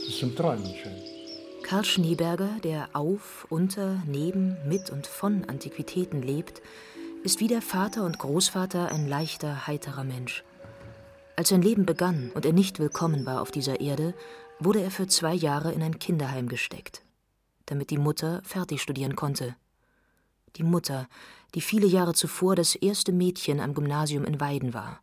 Das 0.01 0.09
ist 0.09 0.19
zum 0.19 0.35
Träumen 0.35 0.73
schön. 0.75 0.95
Karl 1.63 1.85
Schneeberger, 1.85 2.49
der 2.63 2.89
auf, 2.93 3.45
unter, 3.49 4.01
neben, 4.07 4.57
mit 4.67 4.89
und 4.89 5.05
von 5.05 5.45
Antiquitäten 5.45 6.21
lebt, 6.21 6.61
ist 7.23 7.39
wie 7.39 7.47
der 7.47 7.61
Vater 7.61 8.05
und 8.05 8.17
Großvater 8.17 8.91
ein 8.91 9.07
leichter, 9.07 9.67
heiterer 9.67 10.03
Mensch. 10.03 10.43
Als 11.39 11.47
sein 11.47 11.61
Leben 11.61 11.85
begann 11.85 12.31
und 12.33 12.45
er 12.45 12.51
nicht 12.51 12.79
willkommen 12.79 13.25
war 13.25 13.41
auf 13.41 13.49
dieser 13.49 13.79
Erde, 13.79 14.13
wurde 14.59 14.81
er 14.81 14.91
für 14.91 15.07
zwei 15.07 15.33
Jahre 15.33 15.71
in 15.71 15.81
ein 15.81 15.97
Kinderheim 15.97 16.49
gesteckt, 16.49 17.01
damit 17.65 17.91
die 17.91 17.97
Mutter 17.97 18.41
fertig 18.43 18.81
studieren 18.81 19.15
konnte. 19.15 19.55
Die 20.57 20.63
Mutter, 20.63 21.07
die 21.55 21.61
viele 21.61 21.87
Jahre 21.87 22.13
zuvor 22.13 22.57
das 22.57 22.75
erste 22.75 23.13
Mädchen 23.13 23.61
am 23.61 23.73
Gymnasium 23.73 24.25
in 24.25 24.41
Weiden 24.41 24.73
war. 24.73 24.99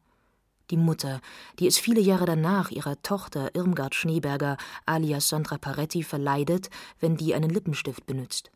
Die 0.70 0.76
Mutter, 0.76 1.22
die 1.58 1.66
es 1.66 1.78
viele 1.78 2.02
Jahre 2.02 2.26
danach 2.26 2.70
ihrer 2.70 3.00
Tochter 3.00 3.54
Irmgard 3.54 3.94
Schneeberger 3.94 4.58
alias 4.84 5.30
Sandra 5.30 5.56
Paretti 5.56 6.02
verleidet, 6.02 6.68
wenn 7.00 7.16
die 7.16 7.34
einen 7.34 7.48
Lippenstift 7.48 8.04
benützt. 8.04 8.50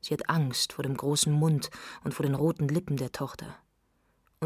Sie 0.00 0.14
hat 0.14 0.30
Angst 0.30 0.74
vor 0.74 0.84
dem 0.84 0.96
großen 0.96 1.32
Mund 1.32 1.70
und 2.04 2.14
vor 2.14 2.24
den 2.24 2.36
roten 2.36 2.68
Lippen 2.68 2.96
der 2.96 3.10
Tochter. 3.10 3.56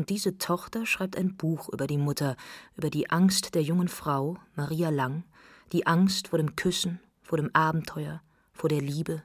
Und 0.00 0.08
diese 0.08 0.38
Tochter 0.38 0.86
schreibt 0.86 1.18
ein 1.18 1.36
Buch 1.36 1.68
über 1.68 1.86
die 1.86 1.98
Mutter, 1.98 2.34
über 2.74 2.88
die 2.88 3.10
Angst 3.10 3.54
der 3.54 3.60
jungen 3.60 3.88
Frau, 3.88 4.38
Maria 4.56 4.88
Lang, 4.88 5.24
die 5.72 5.86
Angst 5.86 6.28
vor 6.28 6.38
dem 6.38 6.56
Küssen, 6.56 7.00
vor 7.20 7.36
dem 7.36 7.50
Abenteuer, 7.52 8.22
vor 8.54 8.70
der 8.70 8.80
Liebe. 8.80 9.22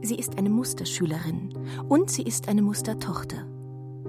Sie 0.00 0.14
ist 0.14 0.38
eine 0.38 0.48
Musterschülerin 0.48 1.54
und 1.88 2.08
sie 2.08 2.22
ist 2.22 2.46
eine 2.46 2.62
Mustertochter. 2.62 3.48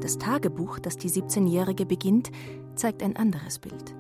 Das 0.01 0.19
Tagebuch, 0.19 0.77
das 0.77 0.97
die 0.97 1.09
17-Jährige 1.09 1.87
beginnt, 1.87 2.29
zeigt 2.75 3.01
ein 3.01 3.15
anderes 3.15 3.57
Bild. 3.57 3.95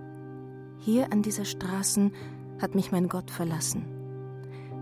Hier 0.77 1.11
an 1.11 1.23
dieser 1.23 1.45
Straßen 1.45 2.11
hat 2.61 2.75
mich 2.75 2.91
mein 2.91 3.09
Gott 3.09 3.31
verlassen. 3.31 3.87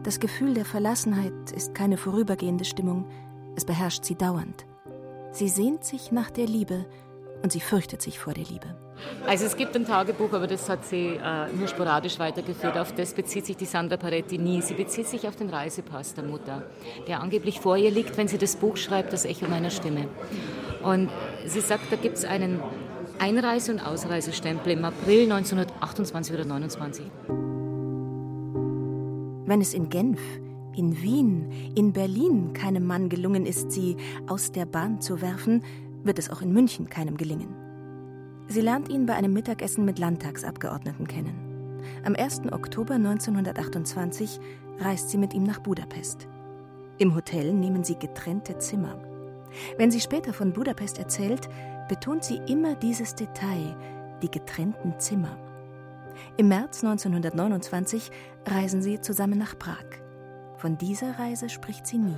Das 0.04 0.20
Gefühl 0.20 0.54
der 0.54 0.66
Verlassenheit 0.66 1.54
ist 1.56 1.74
keine 1.74 1.96
vorübergehende 1.96 2.66
Stimmung, 2.66 3.08
es 3.56 3.64
beherrscht 3.64 4.04
sie 4.04 4.16
dauernd. 4.16 4.66
Sie 5.36 5.50
sehnt 5.50 5.84
sich 5.84 6.14
nach 6.14 6.32
der 6.32 6.46
Liebe 6.46 6.86
und 7.44 7.52
sie 7.52 7.60
fürchtet 7.60 8.02
sich 8.02 8.20
vor 8.20 8.34
der 8.34 8.46
Liebe. 8.46 8.68
Also 9.28 9.46
es 9.46 9.58
gibt 9.58 9.76
ein 9.76 9.86
Tagebuch, 9.86 10.32
aber 10.32 10.48
das 10.48 10.70
hat 10.70 10.86
sie 10.86 11.20
äh, 11.22 11.52
nur 11.52 11.68
sporadisch 11.68 12.20
weitergeführt. 12.20 12.78
Auf 12.78 12.96
das 12.96 13.14
bezieht 13.14 13.46
sich 13.46 13.58
die 13.58 13.66
Sandra 13.66 13.98
Paretti 13.98 14.38
nie. 14.38 14.62
Sie 14.62 14.76
bezieht 14.76 15.08
sich 15.08 15.28
auf 15.28 15.36
den 15.36 15.50
Reisepass 15.50 16.14
der 16.14 16.24
Mutter, 16.24 16.64
der 17.10 17.20
angeblich 17.20 17.60
vor 17.60 17.76
ihr 17.76 17.92
liegt, 17.92 18.16
wenn 18.16 18.30
sie 18.30 18.38
das 18.38 18.56
Buch 18.56 18.78
schreibt, 18.78 19.12
das 19.12 19.26
Echo 19.26 19.50
meiner 19.50 19.72
Stimme. 19.72 20.08
Und 20.82 21.10
sie 21.46 21.60
sagt, 21.60 21.92
da 21.92 21.98
gibt 21.98 22.16
es 22.16 22.24
einen 22.24 22.62
Einreise- 23.20 23.74
und 23.74 23.82
Ausreisestempel 23.82 24.72
im 24.72 24.86
April 24.86 25.24
1928 25.24 26.34
oder 26.34 26.44
1929. 26.44 27.12
Wenn 29.48 29.60
es 29.60 29.74
in 29.74 29.90
Genf, 29.90 30.22
in 30.78 31.02
Wien, 31.02 31.52
in 31.76 31.94
Berlin 31.94 32.54
keinem 32.54 32.86
Mann 32.86 33.10
gelungen 33.10 33.46
ist, 33.46 33.72
sie 33.72 33.96
aus 34.28 34.52
der 34.52 34.66
Bahn 34.66 35.02
zu 35.02 35.22
werfen, 35.22 35.64
wird 36.04 36.20
es 36.20 36.30
auch 36.30 36.42
in 36.42 36.54
München 36.54 36.90
keinem 36.90 37.18
gelingen. 37.18 37.56
Sie 38.48 38.62
lernt 38.62 38.90
ihn 38.90 39.06
bei 39.06 39.14
einem 39.16 39.34
Mittagessen 39.34 39.86
mit 39.86 39.98
Landtagsabgeordneten 39.98 41.08
kennen. 41.08 41.82
Am 42.04 42.16
1. 42.16 42.52
Oktober 42.52 42.96
1928 42.96 44.40
reist 44.80 45.10
sie 45.10 45.18
mit 45.18 45.34
ihm 45.34 45.44
nach 45.44 45.60
Budapest. 45.60 46.28
Im 46.98 47.16
Hotel 47.16 47.54
nehmen 47.54 47.84
sie 47.84 47.98
getrennte 47.98 48.58
Zimmer. 48.60 48.98
Wenn 49.78 49.92
sie 49.92 50.00
später 50.00 50.34
von 50.34 50.54
Budapest 50.54 51.00
erzählt, 51.00 51.50
betont 51.90 52.24
sie 52.24 52.40
immer 52.48 52.76
dieses 52.76 53.16
Detail, 53.16 53.76
die 54.22 54.30
getrennten 54.30 55.00
Zimmer. 55.00 55.38
Im 56.38 56.48
März 56.48 56.84
1929 56.84 58.12
reisen 58.46 58.82
sie 58.82 59.02
zusammen 59.02 59.38
nach 59.38 59.58
Prag. 59.58 60.05
Von 60.58 60.78
dieser 60.78 61.20
Reise 61.20 61.50
spricht 61.50 61.86
sie 61.86 61.98
nie. 61.98 62.18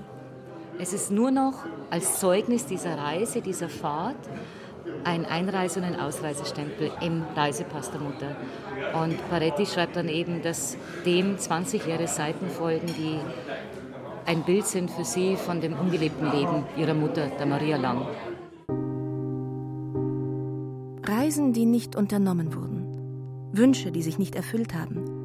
Es 0.80 0.94
ist 0.94 1.12
nur 1.12 1.32
noch 1.32 1.66
als 1.90 2.20
Zeugnis 2.20 2.66
dieser 2.66 2.98
Reise, 2.98 3.42
dieser 3.42 3.68
Fahrt, 3.68 4.16
ein 5.04 5.26
Einreise- 5.26 5.80
und 5.80 5.86
ein 5.86 6.00
Ausreisestempel 6.00 6.92
im 7.02 7.24
Reisepass 7.36 7.92
der 7.92 8.00
Mutter. 8.00 8.36
Und 9.02 9.18
Paretti 9.30 9.66
schreibt 9.66 9.96
dann 9.96 10.08
eben, 10.08 10.42
dass 10.44 10.78
dem 11.06 11.38
20 11.38 11.86
leere 11.86 12.08
Seiten 12.08 12.48
folgen, 12.48 12.88
die 12.88 13.20
ein 14.26 14.44
Bild 14.44 14.68
sind 14.68 14.92
für 14.92 15.06
sie 15.06 15.36
von 15.36 15.62
dem 15.62 15.74
ungelebten 15.74 16.32
Leben 16.32 16.64
ihrer 16.78 16.94
Mutter, 16.94 17.28
der 17.28 17.46
Maria 17.46 17.78
Lang. 17.78 18.06
Reisen, 21.04 21.54
die 21.54 21.66
nicht 21.66 21.96
unternommen 21.96 22.54
wurden. 22.54 23.50
Wünsche, 23.52 23.92
die 23.92 24.04
sich 24.04 24.20
nicht 24.20 24.36
erfüllt 24.36 24.74
haben. 24.74 25.17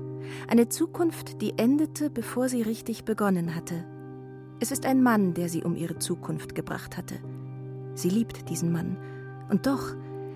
Eine 0.49 0.69
Zukunft, 0.69 1.41
die 1.41 1.59
endete, 1.59 2.11
bevor 2.11 2.49
sie 2.49 2.63
richtig 2.63 3.05
begonnen 3.05 3.55
hatte. 3.55 3.85
Es 4.61 4.71
ist 4.71 4.87
ein 4.87 5.03
Mann, 5.03 5.35
der 5.35 5.49
sie 5.49 5.65
um 5.65 5.77
ihre 5.77 5.99
Zukunft 5.99 6.55
gebracht 6.55 6.97
hatte. 6.97 7.17
Sie 7.95 8.09
liebt 8.09 8.49
diesen 8.49 8.73
Mann. 8.73 8.97
Und 9.51 9.67
doch, 9.67 9.95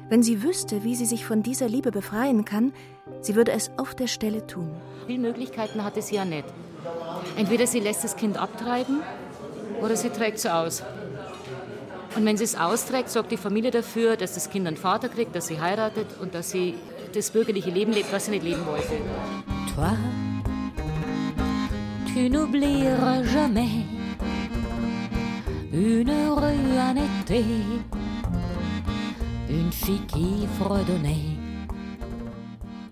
wenn 0.08 0.22
sie 0.22 0.42
wüsste, 0.42 0.84
wie 0.84 0.94
sie 0.94 1.06
sich 1.06 1.24
von 1.24 1.42
dieser 1.42 1.68
Liebe 1.68 1.90
befreien 1.90 2.44
kann, 2.44 2.72
sie 3.20 3.34
würde 3.34 3.52
es 3.52 3.70
auf 3.76 3.94
der 3.94 4.06
Stelle 4.06 4.46
tun. 4.46 4.70
Viele 5.06 5.20
Möglichkeiten 5.20 5.84
hatte 5.84 6.02
sie 6.02 6.16
ja 6.16 6.24
nicht. 6.24 6.44
Entweder 7.36 7.66
sie 7.66 7.80
lässt 7.80 8.04
das 8.04 8.16
Kind 8.16 8.36
abtreiben 8.36 9.00
oder 9.82 9.96
sie 9.96 10.10
trägt 10.10 10.38
es 10.38 10.46
aus. 10.46 10.82
Und 12.16 12.24
wenn 12.24 12.36
sie 12.36 12.44
es 12.44 12.56
austrägt, 12.56 13.10
sorgt 13.10 13.30
die 13.30 13.36
Familie 13.36 13.70
dafür, 13.70 14.16
dass 14.16 14.34
das 14.34 14.48
Kind 14.48 14.66
einen 14.66 14.76
Vater 14.76 15.08
kriegt, 15.08 15.36
dass 15.36 15.48
sie 15.48 15.60
heiratet 15.60 16.06
und 16.20 16.34
dass 16.34 16.50
sie 16.50 16.74
das 17.14 17.30
bürgerliche 17.30 17.70
Leben 17.70 17.92
lebt, 17.92 18.12
was 18.12 18.26
sie 18.26 18.30
nicht 18.30 18.44
leben 18.44 18.64
wollte. 18.66 18.94
Toi, 19.76 19.92
tu 22.06 22.30
n'oublieras 22.30 23.24
jamais 23.24 23.84
une 25.70 26.10
rue 26.30 26.78
en 26.78 26.96
été, 26.96 27.44
une 29.50 29.70
fille 29.70 30.00
qui 30.06 30.46
fredonnait. 30.58 31.36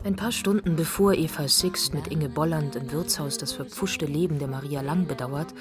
Ein 0.04 0.14
paar 0.14 0.30
Stunden 0.30 0.76
bevor 0.76 1.14
Eva 1.14 1.48
Sixt 1.48 1.94
mit 1.94 2.08
Inge 2.08 2.28
Bolland 2.28 2.76
im 2.76 2.92
Wirtshaus 2.92 3.38
das 3.38 3.52
verpfuschte 3.52 4.04
Leben 4.04 4.38
der 4.38 4.48
Maria 4.48 4.82
Lang 4.82 5.06
bedauert, 5.06 5.54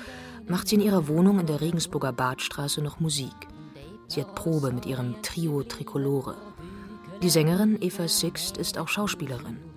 macht 0.50 0.68
sie 0.68 0.76
in 0.76 0.82
ihrer 0.82 1.08
Wohnung 1.08 1.40
in 1.40 1.46
der 1.46 1.62
Regensburger 1.62 2.12
Badstraße 2.12 2.82
noch 2.82 3.00
Musik. 3.00 3.48
Sie 4.10 4.20
hat 4.20 4.36
Probe 4.36 4.74
mit 4.74 4.86
ihrem 4.86 5.22
Trio 5.22 5.64
Tricolore. 5.64 6.36
Die 7.22 7.30
Sängerin 7.30 7.78
Eva 7.80 8.10
Sixt 8.10 8.58
ist 8.58 8.78
auch 8.78 8.90
Schauspielerin. 8.90 9.73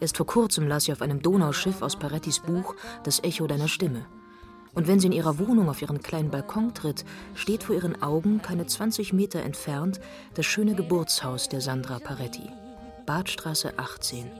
Erst 0.00 0.16
vor 0.16 0.26
kurzem 0.26 0.66
las 0.66 0.84
sie 0.84 0.92
auf 0.92 1.02
einem 1.02 1.22
Donauschiff 1.22 1.82
aus 1.82 1.96
Parettis 1.96 2.40
Buch 2.40 2.74
Das 3.04 3.22
Echo 3.22 3.46
deiner 3.46 3.68
Stimme. 3.68 4.06
Und 4.72 4.86
wenn 4.86 5.00
sie 5.00 5.08
in 5.08 5.12
ihrer 5.12 5.38
Wohnung 5.38 5.68
auf 5.68 5.82
ihren 5.82 6.00
kleinen 6.00 6.30
Balkon 6.30 6.74
tritt, 6.74 7.04
steht 7.34 7.64
vor 7.64 7.74
ihren 7.74 8.02
Augen, 8.02 8.40
keine 8.40 8.66
20 8.66 9.12
Meter 9.12 9.42
entfernt, 9.42 10.00
das 10.34 10.46
schöne 10.46 10.74
Geburtshaus 10.74 11.48
der 11.48 11.60
Sandra 11.60 11.98
Paretti. 11.98 12.48
Badstraße 13.04 13.78
18. 13.78 14.30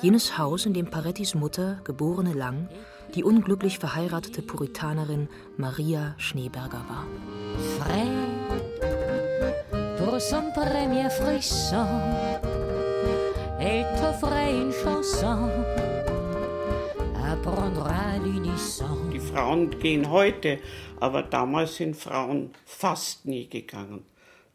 Jenes 0.00 0.38
Haus, 0.38 0.66
in 0.66 0.74
dem 0.74 0.86
Parettis 0.86 1.34
Mutter, 1.34 1.80
geborene 1.84 2.32
Lang, 2.32 2.68
die 3.14 3.22
unglücklich 3.22 3.78
verheiratete 3.78 4.42
Puritanerin 4.42 5.28
Maria 5.56 6.14
Schneeberger 6.18 6.84
war. 6.88 7.06
Frais 7.78 8.08
pour 9.98 10.20
son 10.20 10.52
premier 10.52 11.10
frisson, 11.10 11.86
elle 14.04 14.12
t'offrait 14.12 14.54
une 14.54 14.72
chanson 14.72 15.50
à 17.16 17.36
prendre 17.36 17.86
à 17.86 18.18
l'unisson. 18.18 19.10
Die 19.12 19.18
Frauen 19.18 19.70
gehen 19.70 20.10
heute, 20.10 20.58
aber 21.00 21.22
damals 21.22 21.76
sind 21.76 21.96
Frauen 21.96 22.50
fast 22.66 23.26
nie 23.26 23.48
gegangen. 23.48 24.04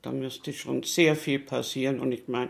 Da 0.01 0.11
müsste 0.11 0.53
schon 0.53 0.83
sehr 0.83 1.15
viel 1.15 1.39
passieren. 1.39 1.99
Und 1.99 2.11
ich 2.11 2.27
meine, 2.27 2.49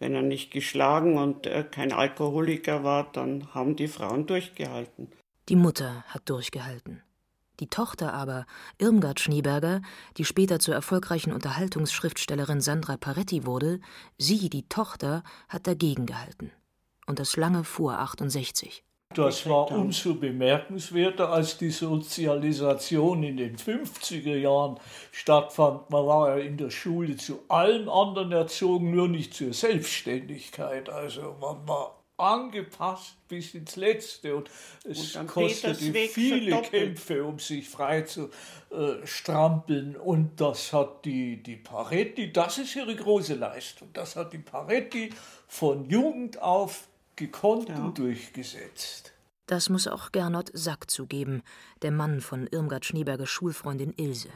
wenn 0.00 0.14
er 0.14 0.22
nicht 0.22 0.50
geschlagen 0.50 1.16
und 1.16 1.46
äh, 1.46 1.64
kein 1.70 1.92
Alkoholiker 1.92 2.82
war, 2.82 3.08
dann 3.12 3.54
haben 3.54 3.76
die 3.76 3.88
Frauen 3.88 4.26
durchgehalten. 4.26 5.08
Die 5.48 5.56
Mutter 5.56 6.04
hat 6.08 6.28
durchgehalten. 6.28 7.02
Die 7.60 7.66
Tochter 7.66 8.14
aber, 8.14 8.46
Irmgard 8.78 9.18
Schneeberger, 9.18 9.82
die 10.16 10.24
später 10.24 10.60
zur 10.60 10.74
erfolgreichen 10.74 11.32
Unterhaltungsschriftstellerin 11.32 12.60
Sandra 12.60 12.96
Paretti 12.96 13.46
wurde, 13.46 13.80
sie, 14.16 14.48
die 14.48 14.68
Tochter, 14.68 15.24
hat 15.48 15.66
dagegen 15.66 16.06
gehalten. 16.06 16.52
Und 17.06 17.18
das 17.18 17.36
lange 17.36 17.64
vor 17.64 17.98
68. 17.98 18.84
Das 19.14 19.48
war 19.48 19.70
umso 19.70 20.14
bemerkenswerter, 20.14 21.30
als 21.30 21.56
die 21.56 21.70
Sozialisation 21.70 23.22
in 23.22 23.38
den 23.38 23.56
50er 23.56 24.36
Jahren 24.36 24.78
stattfand. 25.12 25.88
Man 25.88 26.06
war 26.06 26.28
ja 26.28 26.44
in 26.44 26.58
der 26.58 26.68
Schule 26.68 27.16
zu 27.16 27.40
allem 27.48 27.88
anderen 27.88 28.32
erzogen, 28.32 28.90
nur 28.94 29.08
nicht 29.08 29.32
zur 29.32 29.54
Selbstständigkeit. 29.54 30.90
Also 30.90 31.34
man 31.40 31.66
war 31.66 31.97
angepasst 32.18 33.16
bis 33.28 33.54
ins 33.54 33.76
Letzte 33.76 34.36
und 34.36 34.50
es 34.84 35.16
und 35.16 35.26
kostete 35.28 35.92
viele 36.08 36.60
Kämpfe, 36.62 37.24
um 37.24 37.38
sich 37.38 37.68
frei 37.68 38.02
zu 38.02 38.30
äh, 38.70 39.06
strampeln. 39.06 39.96
Und 39.96 40.40
das 40.40 40.72
hat 40.72 41.04
die, 41.04 41.42
die 41.42 41.56
Paretti, 41.56 42.32
das 42.32 42.58
ist 42.58 42.76
ihre 42.76 42.94
große 42.94 43.34
Leistung, 43.34 43.88
das 43.92 44.16
hat 44.16 44.32
die 44.32 44.38
Paretti 44.38 45.10
von 45.46 45.88
Jugend 45.88 46.40
auf 46.42 46.88
gekonnt 47.16 47.68
ja. 47.68 47.76
und 47.76 47.98
durchgesetzt. 47.98 49.12
Das 49.46 49.70
muss 49.70 49.88
auch 49.88 50.12
Gernot 50.12 50.50
Sack 50.52 50.90
zugeben, 50.90 51.42
der 51.82 51.90
Mann 51.90 52.20
von 52.20 52.46
Irmgard 52.46 52.84
Schneebergers 52.84 53.30
Schulfreundin 53.30 53.94
Ilse. 53.96 54.28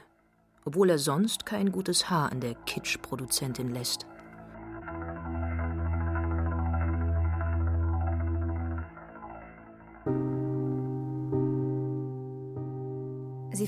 Obwohl 0.65 0.91
er 0.91 0.99
sonst 0.99 1.45
kein 1.45 1.73
gutes 1.73 2.09
Haar 2.09 2.33
an 2.33 2.41
der 2.41 2.55
Kitsch-Produzentin 2.55 3.75
lässt. 3.75 4.07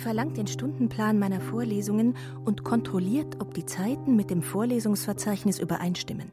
Verlangt 0.04 0.36
den 0.36 0.46
Stundenplan 0.46 1.18
meiner 1.18 1.40
Vorlesungen 1.40 2.14
und 2.44 2.62
kontrolliert, 2.62 3.40
ob 3.40 3.54
die 3.54 3.64
Zeiten 3.64 4.16
mit 4.16 4.28
dem 4.28 4.42
Vorlesungsverzeichnis 4.42 5.58
übereinstimmen. 5.58 6.30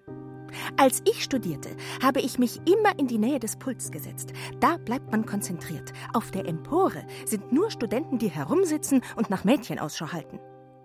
Als 0.76 1.02
ich 1.10 1.24
studierte, 1.24 1.70
habe 2.04 2.20
ich 2.20 2.38
mich 2.38 2.60
immer 2.68 3.00
in 3.00 3.08
die 3.08 3.18
Nähe 3.18 3.40
des 3.40 3.56
Pults 3.56 3.90
gesetzt. 3.90 4.34
Da 4.60 4.76
bleibt 4.76 5.10
man 5.14 5.26
konzentriert. 5.26 5.94
Auf 6.12 6.32
der 6.32 6.46
Empore 6.50 7.06
sind 7.26 7.54
nur 7.54 7.72
Studenten, 7.72 8.18
die 8.18 8.28
herumsitzen 8.28 9.00
und 9.16 9.30
nach 9.30 9.46
Mädchen 9.46 9.80
Ausschau 9.80 10.12
halten. 10.12 10.40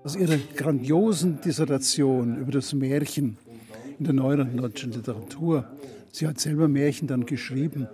Aus 0.04 0.14
ihrer 0.14 0.38
grandiosen 0.54 1.40
Dissertation 1.40 2.36
über 2.36 2.52
das 2.52 2.72
Märchen 2.72 3.36
in 3.98 4.04
der 4.04 4.14
neueren 4.14 4.56
deutschen 4.56 4.92
Literatur, 4.92 5.68
sie 6.12 6.28
hat 6.28 6.38
selber 6.38 6.68
Märchen 6.68 7.08
dann 7.08 7.26
geschrieben, 7.26 7.88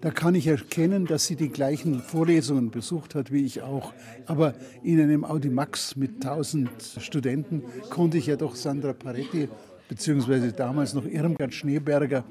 da 0.00 0.10
kann 0.10 0.34
ich 0.34 0.46
erkennen, 0.46 1.06
dass 1.06 1.26
sie 1.26 1.36
die 1.36 1.48
gleichen 1.48 2.00
Vorlesungen 2.00 2.70
besucht 2.70 3.14
hat 3.14 3.32
wie 3.32 3.44
ich 3.44 3.62
auch. 3.62 3.92
Aber 4.26 4.54
in 4.82 5.00
einem 5.00 5.24
Audimax 5.24 5.96
mit 5.96 6.24
1000 6.24 6.70
Studenten 7.00 7.62
konnte 7.90 8.18
ich 8.18 8.26
ja 8.26 8.36
doch 8.36 8.54
Sandra 8.54 8.92
Paretti 8.92 9.48
beziehungsweise 9.88 10.52
damals 10.52 10.94
noch 10.94 11.04
Irmgard 11.04 11.54
Schneeberger, 11.54 12.24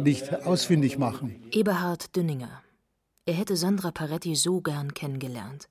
nicht 0.00 0.46
ausfindig 0.46 0.96
machen. 0.96 1.42
Eberhard 1.50 2.14
Dünninger. 2.16 2.62
Er 3.26 3.34
hätte 3.34 3.56
Sandra 3.56 3.90
Paretti 3.90 4.34
so 4.36 4.60
gern 4.60 4.94
kennengelernt. 4.94 5.68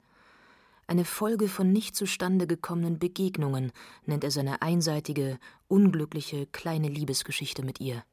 Eine 0.86 1.06
Folge 1.06 1.48
von 1.48 1.72
nicht 1.72 1.96
zustande 1.96 2.48
gekommenen 2.48 3.00
Begegnungen 3.00 3.72
nennt 4.06 4.24
er 4.24 4.32
seine 4.32 4.62
einseitige, 4.62 5.38
unglückliche, 5.68 6.48
kleine 6.48 6.90
Liebesgeschichte 6.90 7.64
mit 7.64 7.80
ihr. 7.80 8.04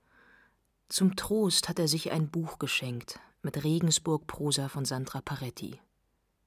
Zum 0.89 1.17
Trost 1.17 1.69
hat 1.69 1.81
er 1.81 1.89
sich 1.89 2.13
ein 2.13 2.29
Buch 2.29 2.61
geschenkt 2.61 3.19
mit 3.43 3.65
Regensburg-Prosa 3.65 4.69
von 4.69 4.85
Sandra 4.85 5.21
Paretti. 5.21 5.81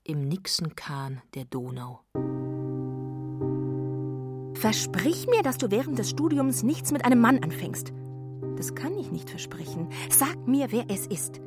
Im 0.05 0.29
Nixenkahn 0.29 1.21
der 1.33 1.43
Donau. 1.43 1.99
Versprich 4.53 5.27
mir, 5.27 5.43
dass 5.43 5.57
du 5.57 5.71
während 5.71 5.99
des 5.99 6.09
Studiums 6.09 6.63
nichts 6.63 6.93
mit 6.93 7.03
einem 7.03 7.19
Mann 7.19 7.43
anfängst. 7.43 7.91
Das 8.55 8.75
kann 8.75 8.97
ich 8.97 9.11
nicht 9.11 9.29
versprechen. 9.29 9.89
Sag 10.09 10.47
mir, 10.47 10.71
wer 10.71 10.85
es 10.89 11.05
ist. 11.05 11.41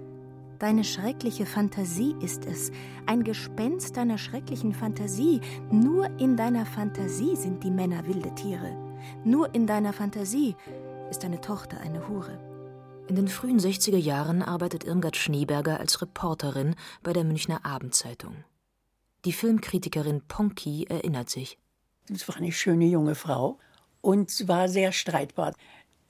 Deine 0.58 0.84
schreckliche 0.84 1.46
Fantasie 1.46 2.14
ist 2.20 2.44
es, 2.44 2.70
ein 3.06 3.24
Gespenst 3.24 3.96
deiner 3.96 4.18
schrecklichen 4.18 4.74
Fantasie. 4.74 5.40
Nur 5.70 6.10
in 6.20 6.36
deiner 6.36 6.66
Fantasie 6.66 7.36
sind 7.36 7.64
die 7.64 7.70
Männer 7.70 8.06
wilde 8.06 8.34
Tiere. 8.34 8.76
Nur 9.24 9.54
in 9.54 9.66
deiner 9.66 9.94
Fantasie 9.94 10.54
ist 11.10 11.24
deine 11.24 11.40
Tochter 11.40 11.80
eine 11.80 12.06
Hure. 12.06 12.51
In 13.12 13.16
den 13.16 13.28
frühen 13.28 13.60
60er 13.60 13.98
Jahren 13.98 14.40
arbeitet 14.40 14.84
Irmgard 14.84 15.18
Schneeberger 15.18 15.78
als 15.78 16.00
Reporterin 16.00 16.76
bei 17.02 17.12
der 17.12 17.24
Münchner 17.24 17.62
Abendzeitung. 17.62 18.42
Die 19.26 19.34
Filmkritikerin 19.34 20.22
Ponky 20.28 20.86
erinnert 20.88 21.28
sich. 21.28 21.58
Es 22.10 22.26
war 22.26 22.36
eine 22.36 22.52
schöne 22.52 22.86
junge 22.86 23.14
Frau 23.14 23.58
und 24.00 24.48
war 24.48 24.66
sehr 24.70 24.92
streitbar. 24.92 25.54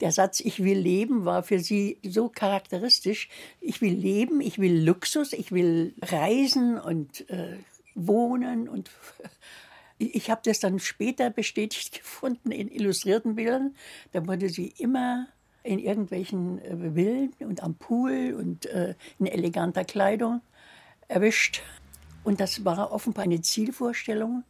Der 0.00 0.12
Satz 0.12 0.38
Ich 0.38 0.62
will 0.62 0.78
leben 0.78 1.24
war 1.24 1.42
für 1.42 1.58
sie 1.58 1.98
so 2.04 2.28
charakteristisch. 2.28 3.28
Ich 3.60 3.80
will 3.80 3.94
leben, 3.94 4.40
ich 4.40 4.60
will 4.60 4.84
Luxus, 4.84 5.32
ich 5.32 5.50
will 5.50 5.96
reisen 6.02 6.78
und 6.78 7.28
äh, 7.30 7.56
wohnen. 7.96 8.68
Und 8.68 8.92
ich 9.98 10.30
habe 10.30 10.42
das 10.44 10.60
dann 10.60 10.78
später 10.78 11.30
bestätigt 11.30 11.94
gefunden 11.98 12.52
in 12.52 12.68
illustrierten 12.68 13.34
Bildern. 13.34 13.74
Da 14.12 14.24
wurde 14.24 14.48
sie 14.50 14.68
immer 14.78 15.26
in 15.62 15.78
irgendwelchen 15.78 16.58
äh, 16.60 16.92
Villen 16.94 17.32
und 17.40 17.62
am 17.62 17.74
Pool 17.74 18.34
und 18.38 18.66
äh, 18.66 18.94
in 19.18 19.26
eleganter 19.26 19.84
Kleidung 19.84 20.40
erwischt. 21.08 21.62
Und 22.24 22.40
das 22.40 22.64
war 22.64 22.92
offenbar 22.92 23.24
eine 23.24 23.40
Zielvorstellung, 23.40 24.44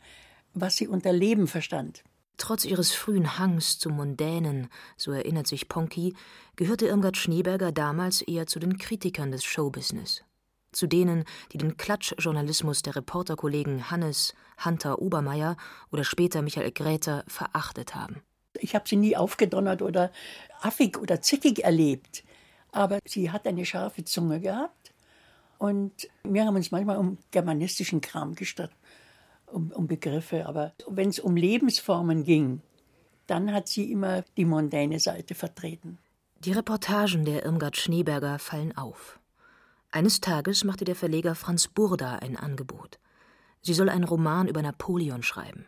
was 0.55 0.77
sie 0.77 0.88
unter 0.88 1.12
Leben 1.12 1.46
verstand. 1.46 2.05
Trotz 2.37 2.64
ihres 2.64 2.92
frühen 2.92 3.38
Hangs 3.38 3.79
zum 3.79 3.96
Mundänen, 3.96 4.68
so 4.96 5.12
erinnert 5.12 5.46
sich 5.46 5.68
Ponky, 5.68 6.14
gehörte 6.57 6.87
Irmgard 6.87 7.16
Schneeberger 7.16 7.72
damals 7.72 8.22
eher 8.22 8.46
zu 8.46 8.59
den 8.59 8.79
Kritikern 8.79 9.31
des 9.31 9.44
Showbusiness. 9.44 10.25
Zu 10.72 10.87
denen, 10.87 11.25
die 11.53 11.59
den 11.59 11.77
Klatschjournalismus 11.77 12.83
der 12.83 12.96
Reporterkollegen 12.96 13.90
Hannes, 13.90 14.35
Hunter 14.64 15.01
Obermeier 15.01 15.57
oder 15.90 16.03
später 16.03 16.42
Michael 16.42 16.72
Gräter 16.72 17.25
verachtet 17.29 17.94
haben. 17.94 18.22
Ich 18.59 18.75
habe 18.75 18.88
sie 18.88 18.97
nie 18.97 19.17
aufgedonnert 19.17 19.83
oder 19.83 20.11
affig 20.61 20.99
oder 20.99 21.21
zickig 21.21 21.65
erlebt, 21.65 22.25
aber 22.71 22.99
sie 23.07 23.31
hat 23.31 23.47
eine 23.47 23.65
scharfe 23.65 24.05
Zunge 24.05 24.41
gehabt 24.41 24.93
und 25.59 26.09
wir 26.25 26.45
haben 26.45 26.57
uns 26.57 26.71
manchmal 26.71 26.99
um 26.99 27.19
germanistischen 27.31 28.01
Kram 28.01 28.35
gestritten 28.35 28.75
um, 29.53 29.71
um 29.73 29.87
Begriffe, 29.87 30.47
aber 30.47 30.73
wenn 30.88 31.09
es 31.09 31.19
um 31.19 31.37
Lebensformen 31.37 32.25
ging, 32.25 32.61
dann 33.27 33.53
hat 33.53 33.69
sie 33.69 33.91
immer 33.91 34.23
die 34.37 34.45
mondäne 34.45 34.99
Seite 34.99 35.35
vertreten. 35.35 35.99
Die 36.41 36.53
Reportagen 36.53 37.25
der 37.25 37.45
Irmgard 37.45 37.77
Schneeberger 37.77 38.38
fallen 38.38 38.77
auf. 38.77 39.21
Eines 39.91 40.21
Tages 40.21 40.65
machte 40.65 40.85
der 40.85 40.97
Verleger 40.97 41.35
Franz 41.35 41.69
Burda 41.69 42.17
ein 42.17 42.37
Angebot. 42.37 42.99
Sie 43.61 43.75
soll 43.75 43.88
einen 43.88 44.05
Roman 44.05 44.49
über 44.49 44.62
Napoleon 44.62 45.23
schreiben. 45.23 45.67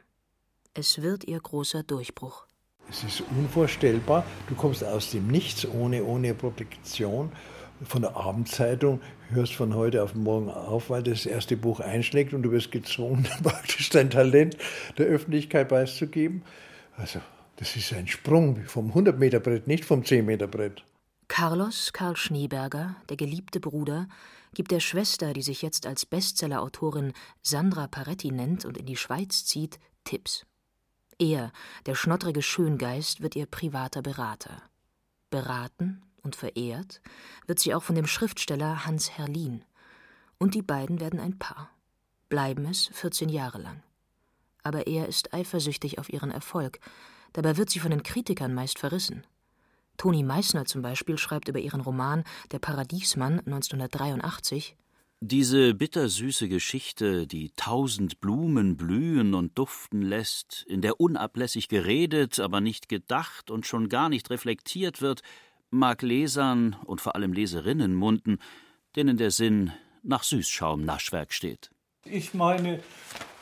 Es 0.73 1.03
wird 1.03 1.25
ihr 1.25 1.39
großer 1.39 1.85
Durchbruch. 1.85 2.47
Es 2.91 3.03
ist 3.03 3.23
unvorstellbar. 3.37 4.25
Du 4.49 4.55
kommst 4.55 4.85
aus 4.85 5.11
dem 5.11 5.27
Nichts 5.29 5.67
ohne, 5.67 6.05
ohne 6.05 6.35
Protektion 6.35 7.33
von 7.83 8.03
der 8.03 8.17
Abendzeitung, 8.17 9.01
hörst 9.31 9.55
von 9.55 9.75
heute 9.75 10.03
auf 10.03 10.15
morgen 10.15 10.49
auf, 10.49 10.91
weil 10.91 11.03
das 11.03 11.27
erste 11.27 11.57
Buch 11.57 11.81
einschlägt 11.81 12.33
und 12.33 12.43
du 12.43 12.53
wirst 12.53 12.71
gezwungen, 12.71 13.27
praktisch 13.43 13.91
dein 13.91 14.11
Talent 14.11 14.57
der 14.99 15.07
Öffentlichkeit 15.07 15.69
preiszugeben. 15.69 16.43
Also, 16.97 17.21
das 17.57 17.77
ist 17.77 17.93
ein 17.93 18.07
Sprung 18.07 18.65
vom 18.67 18.93
100-Meter-Brett, 18.93 19.67
nicht 19.67 19.85
vom 19.85 20.03
10-Meter-Brett. 20.03 20.85
Carlos 21.29 21.93
Karl 21.93 22.17
Schneeberger, 22.17 22.97
der 23.09 23.17
geliebte 23.17 23.59
Bruder, 23.59 24.09
gibt 24.55 24.71
der 24.71 24.81
Schwester, 24.81 25.33
die 25.33 25.43
sich 25.43 25.63
jetzt 25.63 25.87
als 25.87 26.07
Bestsellerautorin 26.07 27.13
Sandra 27.43 27.89
Paretti 27.89 28.31
nennt 28.31 28.65
und 28.65 28.79
in 28.79 28.87
die 28.87 28.97
Schweiz 28.97 29.45
zieht, 29.45 29.79
Tipps. 30.05 30.47
Er, 31.19 31.53
der 31.87 31.95
schnottrige 31.95 32.43
Schöngeist, 32.43 33.21
wird 33.21 33.37
ihr 33.37 33.47
privater 33.47 34.03
Berater. 34.03 34.63
Beraten 35.31 36.03
und 36.23 36.37
verehrt 36.37 37.01
wird 37.47 37.59
sie 37.59 37.75
auch 37.75 37.83
von 37.83 37.95
dem 37.95 38.07
Schriftsteller 38.07 38.87
Hans 38.87 39.11
Herrlin. 39.11 39.65
Und 40.39 40.55
die 40.55 40.63
beiden 40.63 41.01
werden 41.01 41.21
ein 41.21 41.39
Paar. 41.39 41.71
Bleiben 42.29 42.65
es 42.67 42.89
14 42.89 43.29
Jahre 43.29 43.59
lang. 43.59 43.83
Aber 44.63 44.87
er 44.87 45.09
ist 45.09 45.35
eifersüchtig 45.35 45.99
auf 45.99 46.13
ihren 46.13 46.31
Erfolg. 46.31 46.81
Dabei 47.33 47.57
wird 47.57 47.71
sie 47.71 47.81
von 47.81 47.91
den 47.91 48.03
Kritikern 48.03 48.55
meist 48.55 48.79
verrissen. 48.79 49.27
Toni 49.97 50.23
Meissner 50.23 50.65
zum 50.65 50.83
Beispiel 50.83 51.19
schreibt 51.19 51.49
über 51.49 51.61
ihren 51.61 51.81
Roman 51.81 52.25
Der 52.51 52.59
Paradiesmann 52.59 53.41
1983 53.41 54.77
diese 55.27 55.73
bittersüße 55.73 56.49
Geschichte, 56.49 57.27
die 57.27 57.51
tausend 57.57 58.21
Blumen 58.21 58.77
blühen 58.77 59.33
und 59.33 59.57
duften 59.57 60.03
lässt, 60.03 60.65
in 60.69 60.83
der 60.83 61.01
unablässig 61.01 61.69
geredet, 61.69 62.39
aber 62.41 62.61
nicht 62.61 62.91
gedacht 62.91 63.51
und 63.51 63.67
schon 63.67 63.89
gar 63.89 64.11
nicht 64.11 64.29
reflektiert 64.29 65.01
wird, 65.01 65.23
mag 65.71 66.03
Lesern 66.03 66.77
und 66.85 67.01
vor 67.01 67.15
allem 67.15 67.33
Leserinnen 67.33 67.95
munden, 67.95 68.39
denen 68.97 69.17
der 69.17 69.31
Sinn 69.31 69.73
nach 70.03 70.25
Süßschaum-Naschwerk 70.25 71.33
steht. 71.33 71.71
Ich 72.05 72.35
meine, 72.35 72.83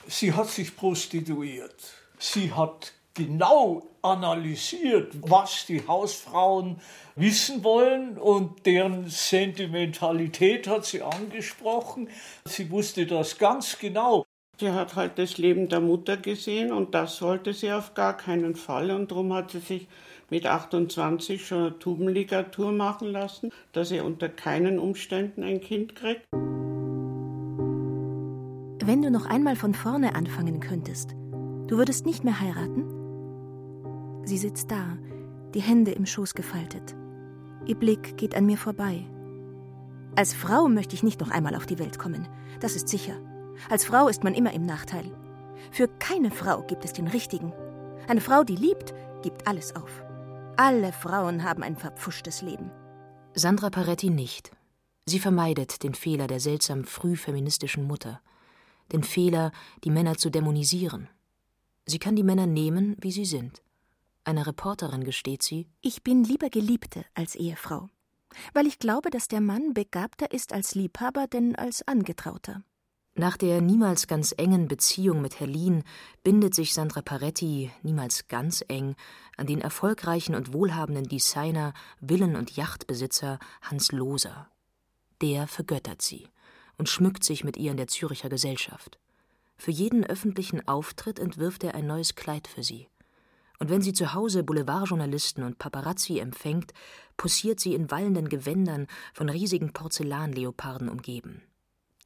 sie 0.07 0.33
hat 0.35 0.51
sich 0.51 0.77
prostituiert. 0.77 1.75
Sie 2.19 2.53
hat 2.53 2.93
genau 3.15 3.83
analysiert, 4.03 5.15
was 5.23 5.67
die 5.67 5.87
Hausfrauen 5.87 6.77
wissen 7.15 7.63
wollen 7.63 8.19
und 8.19 8.67
deren 8.67 9.09
Sentimentalität 9.09 10.67
hat 10.67 10.85
sie 10.85 11.03
angesprochen. 11.03 12.09
Sie 12.47 12.71
wusste 12.71 13.07
das 13.07 13.39
ganz 13.39 13.79
genau. 13.79 14.25
Sie 14.59 14.71
hat 14.71 14.97
halt 14.97 15.19
das 15.19 15.39
Leben 15.39 15.69
der 15.69 15.81
Mutter 15.81 16.17
gesehen 16.17 16.73
und 16.73 16.95
das 16.95 17.23
wollte 17.23 17.53
sie 17.53 17.73
auf 17.73 17.95
gar 17.95 18.17
keinen 18.17 18.55
Fall 18.55 18.91
und 18.91 19.11
darum 19.11 19.33
hat 19.33 19.51
sie 19.51 19.61
sich 19.61 19.89
mit 20.31 20.47
28 20.47 21.47
schon 21.47 21.59
eine 21.59 21.79
Tubenligatur 21.79 22.73
machen 22.73 23.09
lassen, 23.09 23.51
dass 23.73 23.89
sie 23.91 24.01
unter 24.01 24.29
keinen 24.29 24.79
Umständen 24.79 25.43
ein 25.43 25.61
Kind 25.61 25.95
kriegt. 25.95 26.27
Wenn 28.85 29.03
du 29.03 29.11
noch 29.11 29.27
einmal 29.27 29.57
von 29.57 29.75
vorne 29.75 30.15
anfangen 30.15 30.61
könntest, 30.61 31.13
du 31.69 31.77
würdest 31.77 32.07
nicht 32.07 32.25
mehr 32.25 32.41
heiraten? 32.41 33.02
Sie 34.25 34.39
sitzt 34.39 34.71
da, 34.71 34.97
die 35.55 35.61
Hände 35.61 35.93
im 35.93 36.07
Schoß 36.07 36.35
gefaltet. 36.35 36.95
Ihr 37.67 37.77
Blick 37.77 38.17
geht 38.17 38.35
an 38.35 38.47
mir 38.47 38.57
vorbei. 38.57 39.05
Als 40.15 40.35
Frau 40.35 40.69
möchte 40.69 40.95
ich 40.95 41.03
nicht 41.03 41.21
noch 41.21 41.31
einmal 41.31 41.55
auf 41.55 41.67
die 41.67 41.79
Welt 41.79 41.99
kommen, 41.99 42.29
das 42.61 42.77
ist 42.77 42.89
sicher. 42.89 43.15
Als 43.69 43.85
Frau 43.85 44.09
ist 44.09 44.25
man 44.25 44.35
immer 44.35 44.53
im 44.53 44.67
Nachteil. 44.67 45.11
Für 45.71 45.89
keine 45.89 46.31
Frau 46.31 46.63
gibt 46.63 46.85
es 46.85 46.93
den 46.93 47.07
richtigen. 47.07 47.53
Eine 48.09 48.21
Frau, 48.21 48.45
die 48.45 48.57
liebt, 48.57 48.95
gibt 49.23 49.47
alles 49.47 49.75
auf. 49.77 50.05
Alle 50.57 50.93
Frauen 50.93 51.45
haben 51.45 51.63
ein 51.63 51.77
verpfuschtes 51.77 52.43
Leben. 52.43 52.71
Sandra 53.35 53.71
Paretti 53.71 54.11
nicht. 54.11 54.51
Sie 55.07 55.19
vermeidet 55.19 55.83
den 55.83 55.95
Fehler 55.95 56.27
der 56.27 56.41
seltsam 56.41 56.85
früh 56.85 57.17
feministischen 57.17 57.87
Mutter. 57.87 58.21
Den 58.93 59.03
Fehler, 59.03 59.53
die 59.85 59.91
Männer 59.91 60.17
zu 60.17 60.31
dämonisieren. 60.31 61.09
Sie 61.87 61.99
kann 61.99 62.15
die 62.15 62.23
Männer 62.23 62.47
nehmen, 62.47 62.97
wie 63.01 63.13
sie 63.13 63.25
sind. 63.25 63.62
Einer 64.25 64.47
Reporterin 64.47 65.05
gesteht 65.05 65.43
sie: 65.43 65.69
Ich 65.81 66.03
bin 66.03 66.25
lieber 66.25 66.49
Geliebte 66.49 67.05
als 67.15 67.35
Ehefrau. 67.35 67.89
Weil 68.55 68.67
ich 68.67 68.79
glaube, 68.79 69.11
dass 69.11 69.29
der 69.29 69.41
Mann 69.41 69.75
begabter 69.75 70.33
ist 70.33 70.53
als 70.53 70.75
Liebhaber 70.75 71.27
denn 71.27 71.55
als 71.57 71.87
Angetrauter. 71.87 72.63
Nach 73.15 73.37
der 73.37 73.61
niemals 73.61 74.07
ganz 74.07 74.33
engen 74.39 74.69
Beziehung 74.69 75.21
mit 75.21 75.39
Herlin 75.39 75.85
bindet 76.25 76.55
sich 76.55 76.73
Sandra 76.73 77.03
Paretti 77.03 77.71
niemals 77.83 78.27
ganz 78.29 78.65
eng 78.69 78.95
an 79.37 79.47
den 79.47 79.61
erfolgreichen 79.61 80.35
und 80.35 80.55
wohlhabenden 80.55 81.05
Designer, 81.05 81.75
Villen- 82.01 82.37
und 82.37 82.57
Yachtbesitzer 82.57 83.39
Hans 83.61 83.93
Loser. 83.93 84.49
Der 85.21 85.47
vergöttert 85.47 86.01
sie 86.01 86.27
und 86.79 86.89
schmückt 86.89 87.23
sich 87.23 87.45
mit 87.45 87.59
ihr 87.59 87.73
in 87.73 87.77
der 87.77 87.87
Züricher 87.87 88.31
Gesellschaft. 88.31 88.99
Für 89.59 89.73
jeden 89.73 90.05
öffentlichen 90.05 90.67
Auftritt 90.67 91.19
entwirft 91.19 91.65
er 91.65 91.75
ein 91.75 91.87
neues 91.87 92.15
Kleid 92.15 92.49
für 92.49 92.63
sie. 92.63 92.89
Und 93.63 93.71
wenn 93.71 93.81
sie 93.81 93.93
zu 93.93 94.13
Hause 94.13 94.43
Boulevardjournalisten 94.43 95.45
und 95.45 95.61
Paparazzi 95.61 96.19
empfängt, 96.19 96.73
posiert 97.17 97.61
sie 97.61 97.75
in 97.75 97.93
wallenden 97.93 98.29
Gewändern 98.29 98.89
von 99.15 99.29
riesigen 99.29 99.73
Porzellanleoparden 99.73 100.89
umgeben 100.89 101.43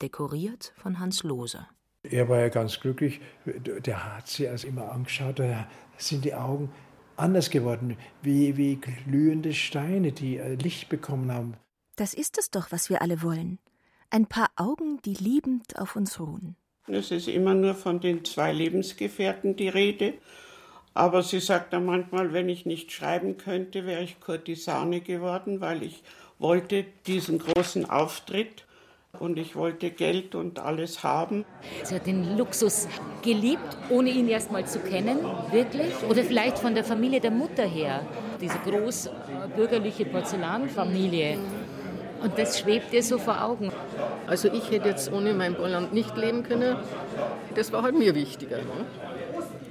dekoriert 0.02 0.74
von 0.76 0.98
Hans 0.98 1.22
Loser. 1.22 1.70
Er 2.02 2.28
war 2.28 2.40
ja 2.40 2.50
ganz 2.50 2.78
glücklich. 2.78 3.22
Der 3.46 4.16
hat 4.16 4.28
sie 4.28 4.46
als 4.46 4.64
immer 4.64 4.92
angeschaut. 4.92 5.38
Da 5.38 5.66
sind 5.96 6.26
die 6.26 6.34
Augen 6.34 6.70
anders 7.16 7.48
geworden, 7.48 7.96
wie, 8.20 8.58
wie 8.58 8.76
glühende 8.76 9.54
Steine, 9.54 10.12
die 10.12 10.36
äh, 10.36 10.56
Licht 10.56 10.90
bekommen 10.90 11.32
haben. 11.32 11.54
Das 11.96 12.12
ist 12.12 12.36
es 12.36 12.50
doch, 12.50 12.70
was 12.70 12.90
wir 12.90 13.00
alle 13.00 13.22
wollen. 13.22 13.58
Ein 14.10 14.26
paar 14.26 14.50
Augen, 14.56 15.00
die 15.06 15.14
liebend 15.14 15.78
auf 15.78 15.96
uns 15.96 16.20
ruhen. 16.20 16.56
Es 16.86 17.10
ist 17.10 17.28
immer 17.28 17.54
nur 17.54 17.74
von 17.74 18.00
den 18.00 18.26
zwei 18.26 18.52
Lebensgefährten 18.52 19.56
die 19.56 19.70
Rede. 19.70 20.12
Aber 20.96 21.22
sie 21.22 21.40
sagt 21.40 21.74
dann 21.74 21.84
manchmal, 21.84 22.32
wenn 22.32 22.48
ich 22.48 22.64
nicht 22.64 22.90
schreiben 22.90 23.36
könnte, 23.36 23.84
wäre 23.84 24.02
ich 24.02 24.18
Kurtisane 24.18 25.02
geworden, 25.02 25.60
weil 25.60 25.82
ich 25.82 26.02
wollte 26.38 26.86
diesen 27.06 27.38
großen 27.38 27.90
Auftritt 27.90 28.64
und 29.18 29.38
ich 29.38 29.56
wollte 29.56 29.90
Geld 29.90 30.34
und 30.34 30.58
alles 30.58 31.02
haben. 31.02 31.44
Sie 31.82 31.94
hat 31.94 32.06
den 32.06 32.38
Luxus 32.38 32.88
geliebt, 33.22 33.76
ohne 33.90 34.08
ihn 34.08 34.26
erst 34.26 34.50
mal 34.50 34.66
zu 34.66 34.78
kennen, 34.78 35.18
wirklich. 35.50 35.92
Oder 36.08 36.24
vielleicht 36.24 36.58
von 36.58 36.74
der 36.74 36.84
Familie 36.84 37.20
der 37.20 37.30
Mutter 37.30 37.66
her, 37.66 38.00
diese 38.40 38.58
großbürgerliche 38.60 40.06
Porzellanfamilie. 40.06 41.36
Und 42.22 42.38
das 42.38 42.58
schwebt 42.58 42.94
ihr 42.94 43.02
so 43.02 43.18
vor 43.18 43.44
Augen. 43.44 43.70
Also 44.26 44.48
ich 44.50 44.70
hätte 44.70 44.88
jetzt 44.88 45.12
ohne 45.12 45.34
mein 45.34 45.56
Bolland 45.56 45.92
nicht 45.92 46.16
leben 46.16 46.42
können. 46.42 46.74
Das 47.54 47.70
war 47.70 47.82
halt 47.82 47.98
mir 47.98 48.14
wichtiger. 48.14 48.56
Ne? 48.56 48.86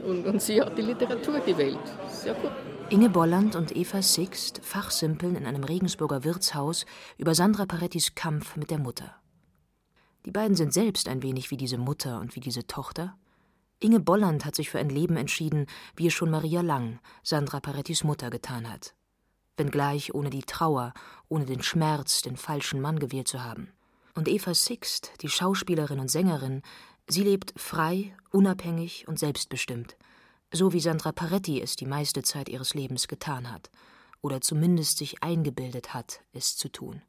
Und, 0.05 0.25
und 0.25 0.41
sie 0.41 0.61
hat 0.61 0.77
die 0.77 0.83
Literatur 0.83 1.39
gewählt. 1.39 1.79
Sehr 2.09 2.35
gut. 2.35 2.51
Inge 2.89 3.09
Bolland 3.09 3.55
und 3.55 3.75
Eva 3.75 4.03
Sixt 4.03 4.61
fachsimpeln 4.63 5.35
in 5.35 5.47
einem 5.47 5.63
Regensburger 5.63 6.23
Wirtshaus 6.23 6.85
über 7.17 7.33
Sandra 7.33 7.65
Parettis 7.65 8.13
Kampf 8.13 8.55
mit 8.55 8.69
der 8.69 8.77
Mutter. 8.77 9.15
Die 10.25 10.31
beiden 10.31 10.55
sind 10.55 10.71
selbst 10.71 11.07
ein 11.07 11.23
wenig 11.23 11.49
wie 11.49 11.57
diese 11.57 11.79
Mutter 11.79 12.19
und 12.19 12.35
wie 12.35 12.39
diese 12.39 12.67
Tochter. 12.67 13.17
Inge 13.79 13.99
Bolland 13.99 14.45
hat 14.45 14.55
sich 14.55 14.69
für 14.69 14.77
ein 14.77 14.89
Leben 14.89 15.17
entschieden, 15.17 15.65
wie 15.95 16.07
es 16.07 16.13
schon 16.13 16.29
Maria 16.29 16.61
Lang, 16.61 16.99
Sandra 17.23 17.59
Parettis 17.59 18.03
Mutter, 18.03 18.29
getan 18.29 18.71
hat. 18.71 18.93
Wenngleich 19.57 20.13
ohne 20.13 20.29
die 20.29 20.43
Trauer, 20.43 20.93
ohne 21.27 21.45
den 21.45 21.63
Schmerz, 21.63 22.21
den 22.21 22.37
falschen 22.37 22.81
Mann 22.81 22.99
gewählt 22.99 23.27
zu 23.27 23.43
haben. 23.43 23.71
Und 24.13 24.27
Eva 24.27 24.53
Sixt, 24.53 25.11
die 25.21 25.29
Schauspielerin 25.29 25.99
und 25.99 26.11
Sängerin, 26.11 26.61
sie 27.07 27.23
lebt 27.23 27.53
frei, 27.55 28.13
unabhängig 28.31 29.07
und 29.07 29.19
selbstbestimmt, 29.19 29.95
so 30.51 30.73
wie 30.73 30.79
Sandra 30.79 31.11
Paretti 31.11 31.61
es 31.61 31.75
die 31.75 31.85
meiste 31.85 32.23
Zeit 32.23 32.49
ihres 32.49 32.73
Lebens 32.73 33.07
getan 33.07 33.51
hat, 33.51 33.69
oder 34.21 34.41
zumindest 34.41 34.97
sich 34.97 35.21
eingebildet 35.23 35.93
hat, 35.93 36.21
es 36.33 36.57
zu 36.57 36.69
tun. 36.69 37.01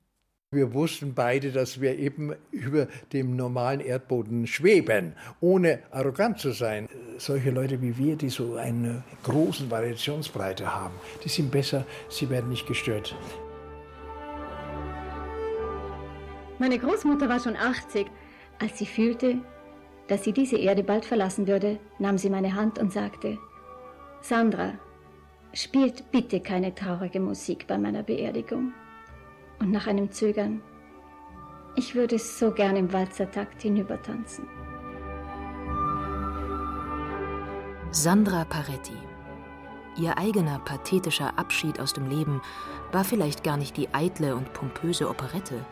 Wir 0.52 0.72
wussten 0.72 1.12
beide, 1.12 1.50
dass 1.50 1.80
wir 1.80 1.98
eben 1.98 2.32
über 2.52 2.86
dem 3.12 3.34
normalen 3.34 3.80
Erdboden 3.80 4.46
schweben, 4.46 5.14
ohne 5.40 5.82
arrogant 5.90 6.38
zu 6.38 6.52
sein. 6.52 6.88
Solche 7.18 7.50
Leute 7.50 7.82
wie 7.82 7.98
wir, 7.98 8.14
die 8.14 8.28
so 8.28 8.54
eine 8.54 9.02
große 9.24 9.70
Variationsbreite 9.70 10.72
haben, 10.72 10.94
die 11.24 11.28
sind 11.28 11.50
besser, 11.50 11.84
sie 12.08 12.30
werden 12.30 12.48
nicht 12.48 12.66
gestört. 12.66 13.16
Meine 16.58 16.78
Großmutter 16.78 17.28
war 17.28 17.40
schon 17.40 17.56
80. 17.56 18.06
Als 18.58 18.78
sie 18.78 18.86
fühlte, 18.86 19.38
dass 20.08 20.24
sie 20.24 20.32
diese 20.32 20.56
Erde 20.56 20.82
bald 20.82 21.04
verlassen 21.04 21.46
würde, 21.46 21.78
nahm 21.98 22.18
sie 22.18 22.30
meine 22.30 22.54
Hand 22.54 22.78
und 22.78 22.92
sagte, 22.92 23.38
Sandra, 24.20 24.72
spielt 25.52 26.10
bitte 26.10 26.40
keine 26.40 26.74
traurige 26.74 27.20
Musik 27.20 27.66
bei 27.66 27.78
meiner 27.78 28.02
Beerdigung 28.02 28.72
und 29.58 29.70
nach 29.70 29.86
einem 29.86 30.10
Zögern, 30.10 30.62
ich 31.76 31.94
würde 31.94 32.18
so 32.18 32.50
gern 32.50 32.76
im 32.76 32.92
Walzertakt 32.92 33.62
hinübertanzen. 33.62 34.48
Sandra 37.90 38.44
Paretti. 38.44 38.96
Ihr 39.98 40.18
eigener 40.18 40.58
pathetischer 40.58 41.38
Abschied 41.38 41.80
aus 41.80 41.94
dem 41.94 42.08
Leben 42.08 42.42
war 42.92 43.04
vielleicht 43.04 43.44
gar 43.44 43.56
nicht 43.56 43.76
die 43.76 43.92
eitle 43.94 44.36
und 44.36 44.52
pompöse 44.52 45.08
Operette, 45.08 45.64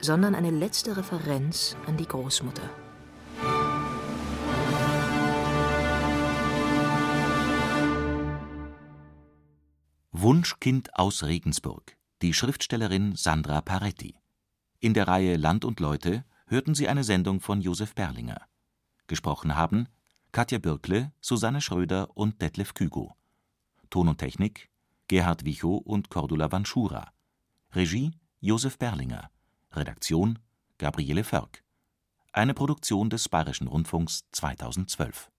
sondern 0.00 0.34
eine 0.34 0.50
letzte 0.50 0.96
Referenz 0.96 1.76
an 1.86 1.96
die 1.96 2.06
Großmutter. 2.06 2.68
Wunschkind 10.22 10.98
aus 10.98 11.22
Regensburg 11.22 11.96
die 12.20 12.34
Schriftstellerin 12.34 13.16
Sandra 13.16 13.62
Paretti. 13.62 14.16
In 14.78 14.92
der 14.92 15.08
Reihe 15.08 15.38
Land 15.38 15.64
und 15.64 15.80
Leute 15.80 16.26
hörten 16.46 16.74
Sie 16.74 16.88
eine 16.88 17.04
Sendung 17.04 17.40
von 17.40 17.62
Josef 17.62 17.94
Berlinger. 17.94 18.42
Gesprochen 19.06 19.56
haben 19.56 19.88
Katja 20.30 20.58
Birkle, 20.58 21.12
Susanne 21.22 21.62
Schröder 21.62 22.14
und 22.14 22.42
Detlef 22.42 22.74
Kügo. 22.74 23.16
Ton 23.88 24.08
und 24.08 24.18
Technik 24.18 24.68
Gerhard 25.08 25.46
Wichow 25.46 25.80
und 25.86 26.10
Cordula 26.10 26.52
Vanschura. 26.52 27.12
Regie 27.72 28.10
Josef 28.40 28.76
Berlinger. 28.76 29.30
Redaktion 29.72 30.38
Gabriele 30.76 31.24
Förk. 31.24 31.64
Eine 32.32 32.52
Produktion 32.52 33.08
des 33.08 33.26
Bayerischen 33.30 33.68
Rundfunks 33.68 34.26
2012 34.32 35.28